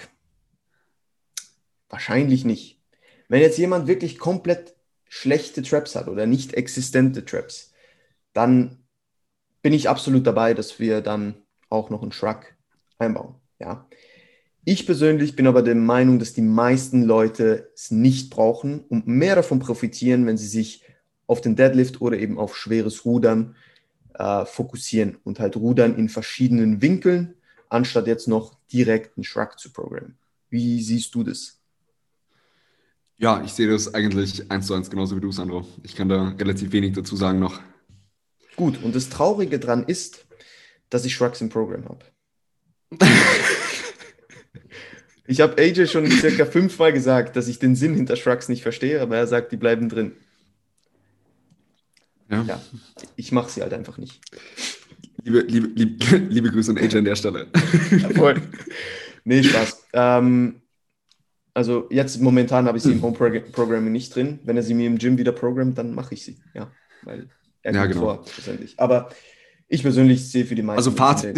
[1.88, 2.78] Wahrscheinlich nicht.
[3.28, 4.74] Wenn jetzt jemand wirklich komplett
[5.08, 7.72] schlechte Traps hat oder nicht existente Traps,
[8.34, 8.84] dann
[9.62, 11.36] bin ich absolut dabei, dass wir dann
[11.70, 12.54] auch noch einen Shrug
[12.98, 13.36] einbauen.
[13.58, 13.88] Ja.
[14.66, 19.36] Ich persönlich bin aber der Meinung, dass die meisten Leute es nicht brauchen und mehr
[19.36, 20.84] davon profitieren, wenn sie sich
[21.26, 23.56] auf den Deadlift oder eben auf schweres Rudern
[24.18, 27.36] äh, fokussieren und halt Rudern in verschiedenen Winkeln,
[27.70, 30.18] anstatt jetzt noch direkt einen Shrug zu programmen.
[30.50, 31.58] Wie siehst du das?
[33.16, 35.66] Ja, ich sehe das eigentlich eins zu eins genauso wie du, Sandro.
[35.82, 37.60] Ich kann da relativ wenig dazu sagen noch.
[38.56, 40.26] Gut, und das Traurige daran ist,
[40.90, 42.04] dass ich Shrugs im Programm habe.
[45.30, 49.00] Ich habe AJ schon circa fünfmal gesagt, dass ich den Sinn hinter Shrugs nicht verstehe,
[49.00, 50.16] aber er sagt, die bleiben drin.
[52.28, 52.42] Ja.
[52.42, 52.60] ja
[53.14, 54.20] ich mache sie halt einfach nicht.
[55.24, 57.46] Liebe, liebe, liebe, liebe Grüße an AJ an der Stelle.
[58.14, 58.40] Voll.
[59.22, 59.86] Nee, Spaß.
[59.92, 60.62] Ähm,
[61.52, 63.12] also jetzt momentan habe ich sie im Home
[63.52, 64.38] Programming nicht drin.
[64.44, 66.38] Wenn er sie mir im Gym wieder programmt, dann mache ich sie.
[66.54, 67.28] Ja, weil
[67.62, 68.00] er ja, genau.
[68.00, 68.80] vor, schlussendlich.
[68.80, 69.10] Aber
[69.68, 70.78] ich persönlich sehe für die meisten.
[70.78, 71.36] Also Fazit,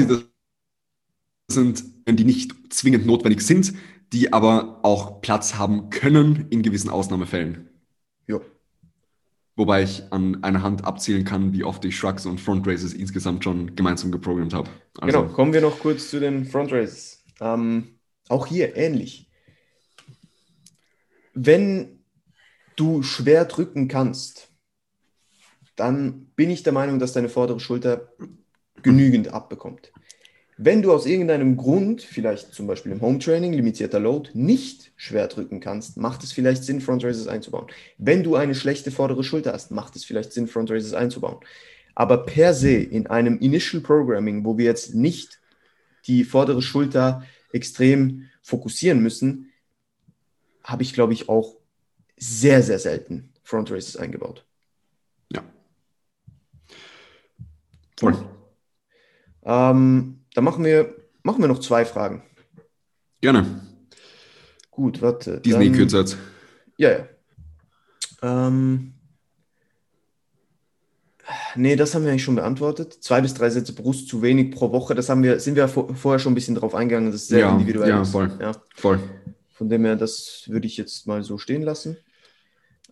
[1.49, 3.75] sind, die nicht zwingend notwendig sind,
[4.13, 7.69] die aber auch Platz haben können in gewissen Ausnahmefällen.
[9.55, 13.45] Wobei ich an einer Hand abzählen kann, wie oft ich Shrugs und Front Races insgesamt
[13.45, 14.71] schon gemeinsam geprogrammt habe.
[14.99, 17.23] Also, genau, kommen wir noch kurz zu den Front Races.
[17.41, 17.99] Ähm,
[18.29, 19.31] auch hier ähnlich.
[21.35, 22.03] Wenn
[22.77, 24.49] du schwer drücken kannst,
[25.77, 28.13] dann bin ich der Meinung, dass deine vordere Schulter
[28.83, 29.92] genügend abbekommt.
[30.65, 35.27] Wenn du aus irgendeinem Grund, vielleicht zum Beispiel im Home Training, limitierter Load, nicht schwer
[35.27, 37.67] drücken kannst, macht es vielleicht Sinn, Front Raises einzubauen.
[37.99, 41.39] Wenn du eine schlechte vordere Schulter hast, macht es vielleicht Sinn, Front Raises einzubauen.
[41.97, 45.41] Aber per se in einem Initial Programming, wo wir jetzt nicht
[46.07, 49.51] die vordere Schulter extrem fokussieren müssen,
[50.63, 51.57] habe ich, glaube ich, auch
[52.17, 54.47] sehr, sehr selten Front Races eingebaut.
[55.33, 55.43] Ja.
[57.99, 58.17] Voll.
[59.45, 62.23] Ähm, dann machen wir, machen wir noch zwei Fragen.
[63.21, 63.47] Gerne.
[64.71, 65.41] Gut, warte.
[65.45, 66.17] Sind eh kürzer jetzt.
[66.79, 67.09] Ja, ja.
[68.23, 68.95] Ähm,
[71.55, 72.99] nee, das haben wir eigentlich schon beantwortet.
[73.01, 74.95] Zwei bis drei Sätze Brust zu wenig pro Woche.
[74.95, 77.11] Das haben wir, sind wir vorher schon ein bisschen drauf eingegangen.
[77.11, 77.91] Das ist sehr ja, individuell.
[77.91, 78.31] Ja, voll.
[78.41, 78.53] Ja.
[78.75, 78.99] voll.
[79.53, 81.97] Von dem her, das würde ich jetzt mal so stehen lassen.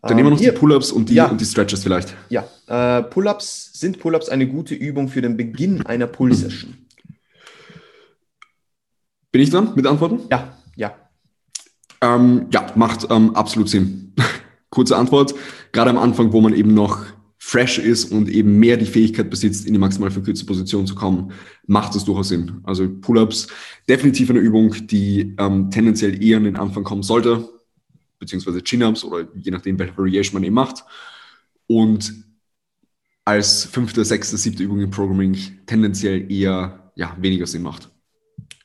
[0.02, 0.52] Dann nehmen wir noch hier.
[0.52, 1.26] die Pull-ups und, die, ja.
[1.26, 2.14] und die Stretches vielleicht.
[2.30, 6.86] Ja, äh, Pull-ups sind Pull-ups eine gute Übung für den Beginn einer Pull-Session.
[9.32, 10.20] Bin ich dran mit Antworten?
[10.30, 10.94] Ja, ja.
[12.00, 14.14] Ähm, ja, macht ähm, absolut Sinn.
[14.70, 15.34] Kurze Antwort.
[15.72, 17.04] Gerade am Anfang, wo man eben noch
[17.38, 21.32] fresh ist und eben mehr die Fähigkeit besitzt, in die maximal verkürzte Position zu kommen,
[21.66, 22.60] macht es durchaus Sinn.
[22.64, 23.48] Also Pull-ups
[23.88, 27.48] definitiv eine Übung, die ähm, tendenziell eher an den Anfang kommen sollte,
[28.18, 30.84] beziehungsweise Chin-ups oder je nachdem, welche Variation man eben macht.
[31.66, 32.12] Und
[33.24, 37.90] als fünfte, sechste, siebte Übung im Programming tendenziell eher ja, weniger Sinn macht.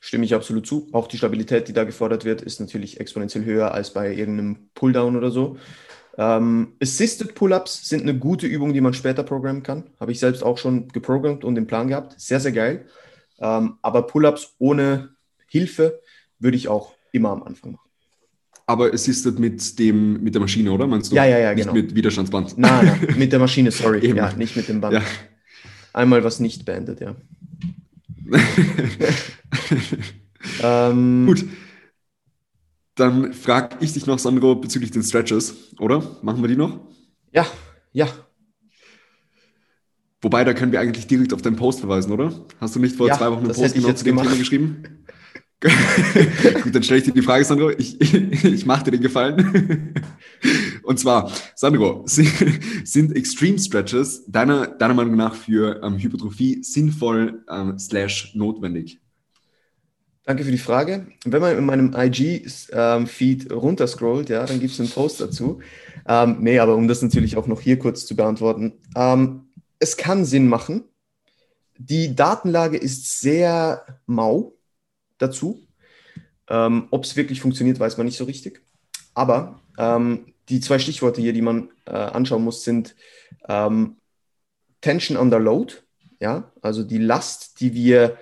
[0.06, 0.88] Stimme ich absolut zu.
[0.92, 5.16] Auch die Stabilität, die da gefordert wird, ist natürlich exponentiell höher als bei irgendeinem Pulldown
[5.16, 5.56] oder so.
[6.16, 9.90] Ähm, Assisted Pull-ups sind eine gute Übung, die man später programmen kann.
[9.98, 12.20] Habe ich selbst auch schon geprogrammt und den Plan gehabt.
[12.20, 12.86] Sehr, sehr geil.
[13.40, 15.08] Ähm, aber Pull-ups ohne
[15.48, 16.00] Hilfe
[16.38, 17.90] würde ich auch immer am Anfang machen.
[18.66, 20.86] Aber Assisted mit, dem, mit der Maschine, oder?
[20.86, 21.16] Meinst du?
[21.16, 21.74] Ja, ja, ja, Nicht genau.
[21.74, 22.56] mit Widerstandsband.
[22.56, 24.06] Nein, nein, mit der Maschine, sorry.
[24.06, 24.18] Eben.
[24.18, 24.94] ja, nicht mit dem Band.
[24.94, 25.02] Ja.
[25.92, 27.16] Einmal was nicht beendet, ja.
[30.62, 31.44] ähm, Gut.
[32.94, 36.02] Dann frage ich dich noch, Sandro, bezüglich den Stretches, oder?
[36.22, 36.80] Machen wir die noch?
[37.30, 37.46] Ja,
[37.92, 38.08] ja.
[40.22, 42.32] Wobei, da können wir eigentlich direkt auf deinen Post verweisen, oder?
[42.58, 44.16] Hast du nicht vor Ja, zwei Wochen einen Post genau zu dem.
[44.16, 44.82] Thema geschrieben?
[46.62, 47.70] Gut, dann stelle ich dir die Frage, Sandro.
[47.70, 48.00] Ich,
[48.44, 49.94] ich mache dir den Gefallen.
[50.82, 52.32] Und zwar, Sandro, sind,
[52.84, 59.00] sind Extreme Stretches deiner, deiner Meinung nach für ähm, Hypertrophie sinnvoll ähm, slash notwendig?
[60.26, 61.06] Danke für die Frage.
[61.24, 65.60] Wenn man in meinem IG-Feed runterscrollt, ja, dann gibt es einen Post dazu.
[66.04, 68.72] Ähm, nee, aber um das natürlich auch noch hier kurz zu beantworten.
[68.96, 70.82] Ähm, es kann Sinn machen.
[71.78, 74.54] Die Datenlage ist sehr mau
[75.18, 75.64] dazu.
[76.48, 78.62] Ähm, Ob es wirklich funktioniert, weiß man nicht so richtig.
[79.14, 82.96] Aber ähm, die zwei Stichworte hier, die man äh, anschauen muss, sind
[83.48, 83.98] ähm,
[84.80, 85.74] Tension under Load,
[86.18, 88.18] ja, also die Last, die wir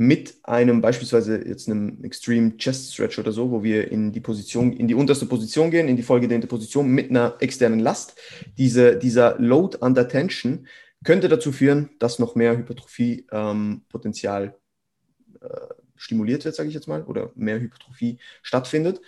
[0.00, 4.72] mit einem beispielsweise jetzt einem Extreme Chest Stretch oder so, wo wir in die Position,
[4.72, 8.14] in die unterste Position gehen, in die vollgedehnte Position mit einer externen Last.
[8.58, 10.68] Diese, dieser Load under Tension
[11.02, 14.54] könnte dazu führen, dass noch mehr Hypertrophie-Potenzial
[15.40, 15.48] äh,
[15.96, 19.00] stimuliert wird, sage ich jetzt mal, oder mehr Hypertrophie stattfindet.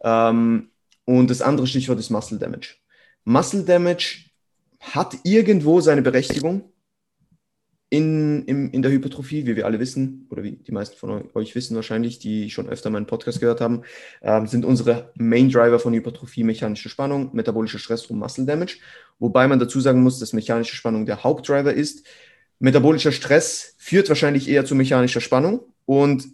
[0.00, 0.70] Ähm,
[1.04, 2.76] und das andere Stichwort ist Muscle Damage.
[3.26, 4.30] Muscle Damage
[4.80, 6.72] hat irgendwo seine Berechtigung
[7.90, 11.54] in, in, in der Hypertrophie, wie wir alle wissen, oder wie die meisten von euch
[11.54, 13.82] wissen wahrscheinlich, die schon öfter meinen Podcast gehört haben,
[14.20, 18.76] ähm, sind unsere Main Driver von Hypertrophie mechanische Spannung, metabolischer Stress und Muscle Damage.
[19.18, 22.06] Wobei man dazu sagen muss, dass mechanische Spannung der Hauptdriver ist.
[22.58, 26.28] Metabolischer Stress führt wahrscheinlich eher zu mechanischer Spannung und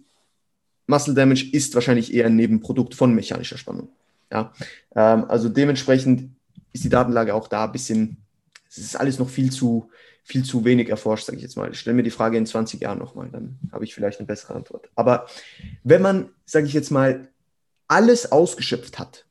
[0.87, 3.89] Muscle Damage ist wahrscheinlich eher ein Nebenprodukt von mechanischer Spannung.
[4.31, 4.53] Ja,
[4.95, 6.31] ähm, also dementsprechend
[6.73, 8.17] ist die Datenlage auch da ein bisschen,
[8.69, 9.89] es ist alles noch viel zu,
[10.25, 11.71] viel zu wenig erforscht, sage ich jetzt mal.
[11.71, 14.55] Ich stelle mir die Frage in 20 Jahren nochmal, dann habe ich vielleicht eine bessere
[14.55, 14.89] Antwort.
[14.95, 15.27] Aber
[15.83, 17.29] wenn man, sage ich jetzt mal,
[17.87, 19.27] alles ausgeschöpft hat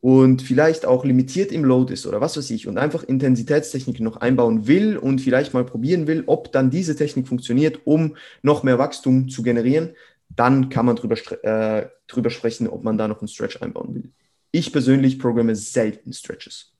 [0.00, 4.18] und vielleicht auch limitiert im Load ist oder was weiß ich und einfach Intensitätstechniken noch
[4.18, 8.78] einbauen will und vielleicht mal probieren will, ob dann diese Technik funktioniert, um noch mehr
[8.78, 9.94] Wachstum zu generieren,
[10.28, 14.12] dann kann man drüber, äh, drüber sprechen, ob man da noch einen Stretch einbauen will.
[14.52, 16.74] Ich persönlich programme selten Stretches.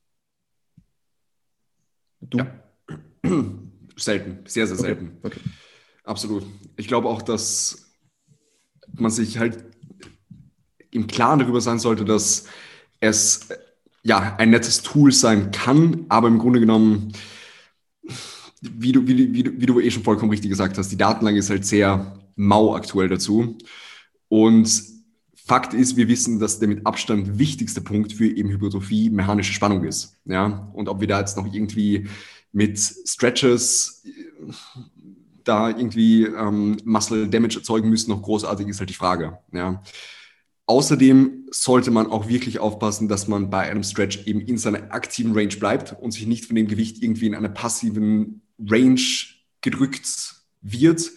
[2.21, 2.37] Du?
[2.39, 2.70] Ja.
[3.97, 5.19] Selten, sehr, sehr selten.
[5.23, 5.39] Okay.
[5.39, 5.51] okay.
[6.05, 6.45] Absolut.
[6.77, 7.91] Ich glaube auch, dass
[8.95, 9.65] man sich halt
[10.91, 12.47] im Klaren darüber sein sollte, dass
[13.01, 13.49] es
[14.03, 17.13] ja ein nettes Tool sein kann, aber im Grunde genommen,
[18.61, 21.51] wie du, wie, wie, wie du eh schon vollkommen richtig gesagt hast, die Datenlage ist
[21.51, 23.57] halt sehr mau aktuell dazu.
[24.29, 24.83] Und
[25.35, 29.85] Fakt ist, wir wissen, dass der mit Abstand wichtigste Punkt für eben Hypertrophie mechanische Spannung
[29.85, 30.17] ist.
[30.25, 30.71] Ja?
[30.75, 32.09] Und ob wir da jetzt noch irgendwie
[32.53, 34.03] mit Stretches
[35.45, 39.39] da irgendwie ähm, Muscle Damage erzeugen müssen, noch großartig ist halt die Frage.
[39.53, 39.83] Ja?
[40.67, 45.33] Außerdem sollte man auch wirklich aufpassen, dass man bei einem Stretch eben in seiner aktiven
[45.33, 49.01] Range bleibt und sich nicht von dem Gewicht irgendwie in einer passiven Range
[49.63, 51.11] gedrückt wird,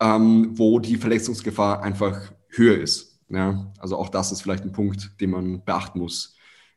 [0.00, 3.20] ähm, wo die Verletzungsgefahr einfach höher ist.
[3.28, 6.36] Ja, also auch das ist vielleicht ein Punkt, den man beachten muss,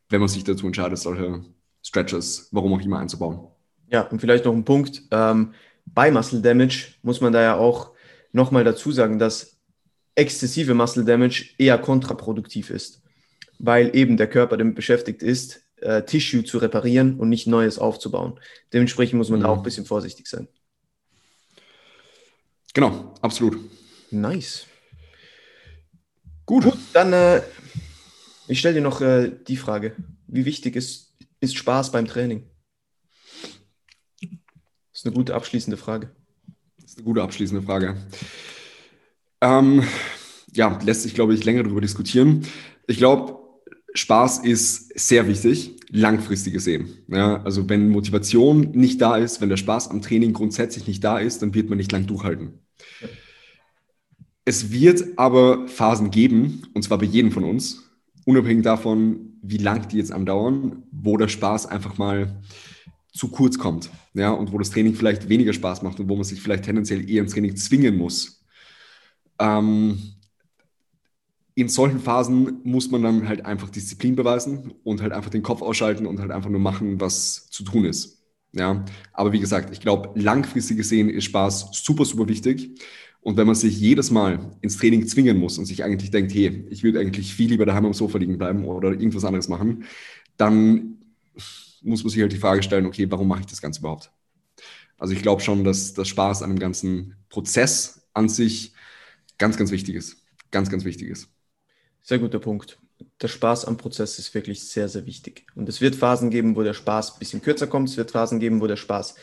[0.09, 1.43] wenn man sich dazu entscheidet, solche
[1.81, 3.47] Stretches, warum auch immer, einzubauen.
[3.93, 5.03] Ja, und vielleicht noch ein Punkt.
[5.11, 5.53] Ähm,
[5.85, 7.91] bei Muscle Damage muss man da ja auch
[8.31, 9.57] nochmal dazu sagen, dass
[10.15, 13.03] exzessive Muscle Damage eher kontraproduktiv ist,
[13.59, 18.39] weil eben der Körper damit beschäftigt ist, äh, Tissue zu reparieren und nicht Neues aufzubauen.
[18.73, 19.43] Dementsprechend muss man mhm.
[19.43, 20.47] da auch ein bisschen vorsichtig sein.
[22.73, 23.59] Genau, absolut.
[24.09, 24.65] Nice.
[26.47, 26.63] Gut.
[26.63, 27.41] Gut dann äh,
[28.47, 29.95] ich stelle dir noch äh, die Frage.
[30.25, 32.49] Wie wichtig ist, ist Spaß beim Training?
[35.03, 36.11] Ist eine gute abschließende Frage.
[36.79, 37.97] Das ist eine gute abschließende Frage.
[39.41, 39.83] Ähm,
[40.53, 42.47] ja, lässt sich, glaube ich, länger darüber diskutieren.
[42.87, 43.37] Ich glaube,
[43.93, 46.99] Spaß ist sehr wichtig, langfristig gesehen.
[47.09, 51.19] Ja, also wenn Motivation nicht da ist, wenn der Spaß am Training grundsätzlich nicht da
[51.19, 52.59] ist, dann wird man nicht lang durchhalten.
[54.45, 57.91] Es wird aber Phasen geben, und zwar bei jedem von uns,
[58.23, 62.41] unabhängig davon, wie lang die jetzt andauern, wo der Spaß einfach mal
[63.13, 63.89] zu kurz kommt.
[64.13, 67.09] Ja, und wo das Training vielleicht weniger Spaß macht und wo man sich vielleicht tendenziell
[67.09, 68.43] eher ins Training zwingen muss.
[69.39, 69.99] Ähm,
[71.55, 75.61] in solchen Phasen muss man dann halt einfach Disziplin beweisen und halt einfach den Kopf
[75.61, 78.23] ausschalten und halt einfach nur machen, was zu tun ist.
[78.53, 82.79] Ja, aber wie gesagt, ich glaube, langfristig gesehen ist Spaß super, super wichtig.
[83.21, 86.65] Und wenn man sich jedes Mal ins Training zwingen muss und sich eigentlich denkt, hey,
[86.69, 89.85] ich würde eigentlich viel lieber daheim am Sofa liegen bleiben oder irgendwas anderes machen,
[90.37, 90.97] dann
[91.83, 94.11] muss man sich halt die Frage stellen, okay, warum mache ich das Ganze überhaupt?
[94.97, 98.73] Also ich glaube schon, dass das Spaß an dem ganzen Prozess an sich
[99.37, 100.17] ganz, ganz wichtig ist.
[100.51, 101.27] Ganz, ganz wichtig ist.
[102.01, 102.79] Sehr guter Punkt.
[103.21, 105.45] Der Spaß am Prozess ist wirklich sehr, sehr wichtig.
[105.55, 107.89] Und es wird Phasen geben, wo der Spaß ein bisschen kürzer kommt.
[107.89, 109.15] Es wird Phasen geben, wo der Spaß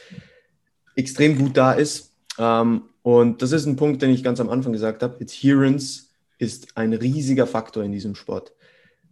[0.96, 2.12] extrem gut da ist.
[2.38, 5.16] Ähm, und das ist ein Punkt, den ich ganz am Anfang gesagt habe.
[5.20, 8.52] Adherence ist ein riesiger Faktor in diesem Sport.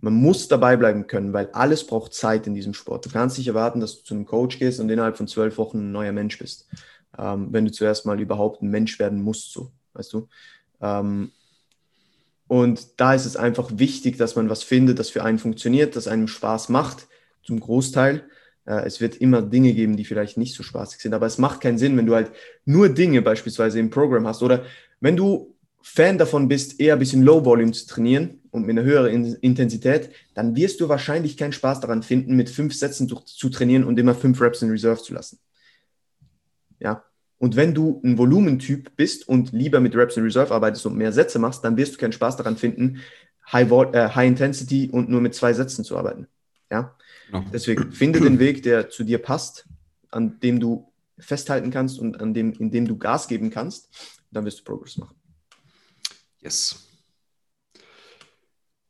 [0.01, 3.07] Man muss dabei bleiben können, weil alles braucht Zeit in diesem Sport.
[3.07, 5.79] Du kannst nicht erwarten, dass du zu einem Coach gehst und innerhalb von zwölf Wochen
[5.79, 6.69] ein neuer Mensch bist.
[7.19, 10.29] Ähm, wenn du zuerst mal überhaupt ein Mensch werden musst, so, weißt du.
[10.81, 11.33] Ähm,
[12.47, 16.07] und da ist es einfach wichtig, dass man was findet, das für einen funktioniert, das
[16.07, 17.09] einem Spaß macht,
[17.43, 18.25] zum Großteil.
[18.67, 21.61] Äh, es wird immer Dinge geben, die vielleicht nicht so spaßig sind, aber es macht
[21.61, 22.31] keinen Sinn, wenn du halt
[22.65, 24.65] nur Dinge beispielsweise im Programm hast oder
[25.01, 28.83] wenn du Fan davon bist, eher ein bisschen Low Volume zu trainieren und mit einer
[28.83, 33.49] höheren Intensität, dann wirst du wahrscheinlich keinen Spaß daran finden, mit fünf Sätzen zu, zu
[33.49, 35.39] trainieren und immer fünf Reps in Reserve zu lassen.
[36.81, 37.05] Ja,
[37.39, 41.13] und wenn du ein Volumentyp bist und lieber mit Reps in Reserve arbeitest und mehr
[41.13, 43.01] Sätze machst, dann wirst du keinen Spaß daran finden,
[43.53, 46.27] High, äh, High Intensity und nur mit zwei Sätzen zu arbeiten.
[46.71, 46.97] Ja?
[47.27, 47.45] Genau.
[47.53, 49.67] Deswegen finde den Weg, der zu dir passt,
[50.11, 53.89] an dem du festhalten kannst und an dem, in dem du Gas geben kannst,
[54.31, 55.17] dann wirst du Progress machen.
[56.41, 56.88] Yes.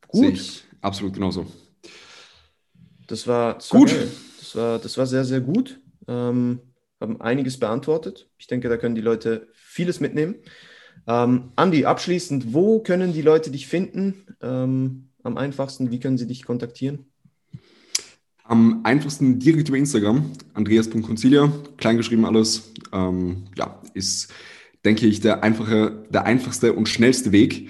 [0.08, 0.64] Gut.
[0.80, 1.46] Absolut genauso.
[3.06, 3.90] Das war, das gut.
[3.90, 4.06] War
[4.38, 5.80] das, war, das war sehr, sehr gut.
[6.06, 6.60] Ähm,
[7.00, 8.28] haben einiges beantwortet.
[8.38, 10.36] Ich denke, da können die Leute vieles mitnehmen.
[11.06, 14.26] Ähm, Andi, abschließend, wo können die Leute dich finden?
[14.42, 17.06] Ähm, am einfachsten, wie können sie dich kontaktieren?
[18.44, 22.72] Am einfachsten direkt über Instagram, andreas.concilia, kleingeschrieben alles.
[22.92, 24.32] Ähm, ja, ist,
[24.84, 27.68] denke ich, der, einfache, der einfachste und schnellste Weg.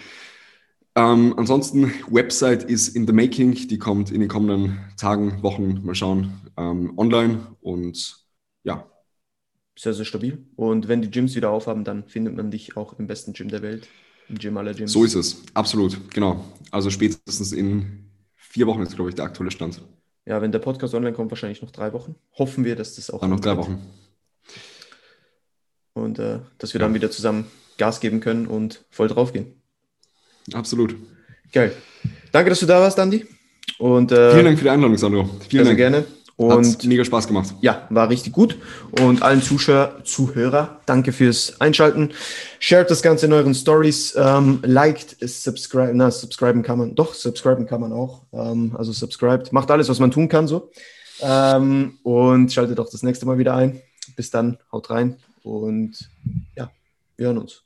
[0.98, 5.94] Ähm, ansonsten, Website ist in the making, die kommt in den kommenden Tagen, Wochen, mal
[5.94, 8.16] schauen, ähm, online und
[8.64, 8.84] ja,
[9.78, 10.44] sehr, sehr stabil.
[10.56, 13.62] Und wenn die Gyms wieder aufhaben, dann findet man dich auch im besten Gym der
[13.62, 13.86] Welt.
[14.28, 14.90] Im Gym aller Gyms.
[14.90, 16.44] So ist es, absolut, genau.
[16.72, 19.80] Also spätestens in vier Wochen ist, glaube ich, der aktuelle Stand.
[20.26, 22.16] Ja, wenn der Podcast online kommt, wahrscheinlich noch drei Wochen.
[22.36, 23.20] Hoffen wir, dass das auch.
[23.20, 23.80] Dann noch drei Wochen.
[25.92, 26.86] Und äh, dass wir ja.
[26.86, 27.46] dann wieder zusammen
[27.76, 29.57] Gas geben können und voll drauf gehen.
[30.52, 30.96] Absolut.
[31.52, 31.72] Geil.
[32.32, 33.26] Danke, dass du da warst, Andy.
[33.78, 35.28] Und, äh, Vielen Dank für die Einladung, Sandro.
[35.48, 35.76] Vielen sehr, Dank.
[35.76, 36.04] Gerne.
[36.38, 37.52] Und Hat mega Spaß gemacht.
[37.62, 38.58] Ja, war richtig gut.
[39.00, 42.12] Und allen Zuschauer, Zuhörer, danke fürs Einschalten.
[42.60, 44.14] Shared das Ganze in euren Stories.
[44.16, 48.22] Ähm, liked, subscribe, na, subscriben kann man, doch, subscriben kann man auch.
[48.32, 50.70] Ähm, also subscribed, macht alles, was man tun kann, so.
[51.20, 53.80] Ähm, und schaltet auch das nächste Mal wieder ein.
[54.14, 56.08] Bis dann, haut rein und
[56.56, 56.70] ja,
[57.16, 57.64] wir hören uns.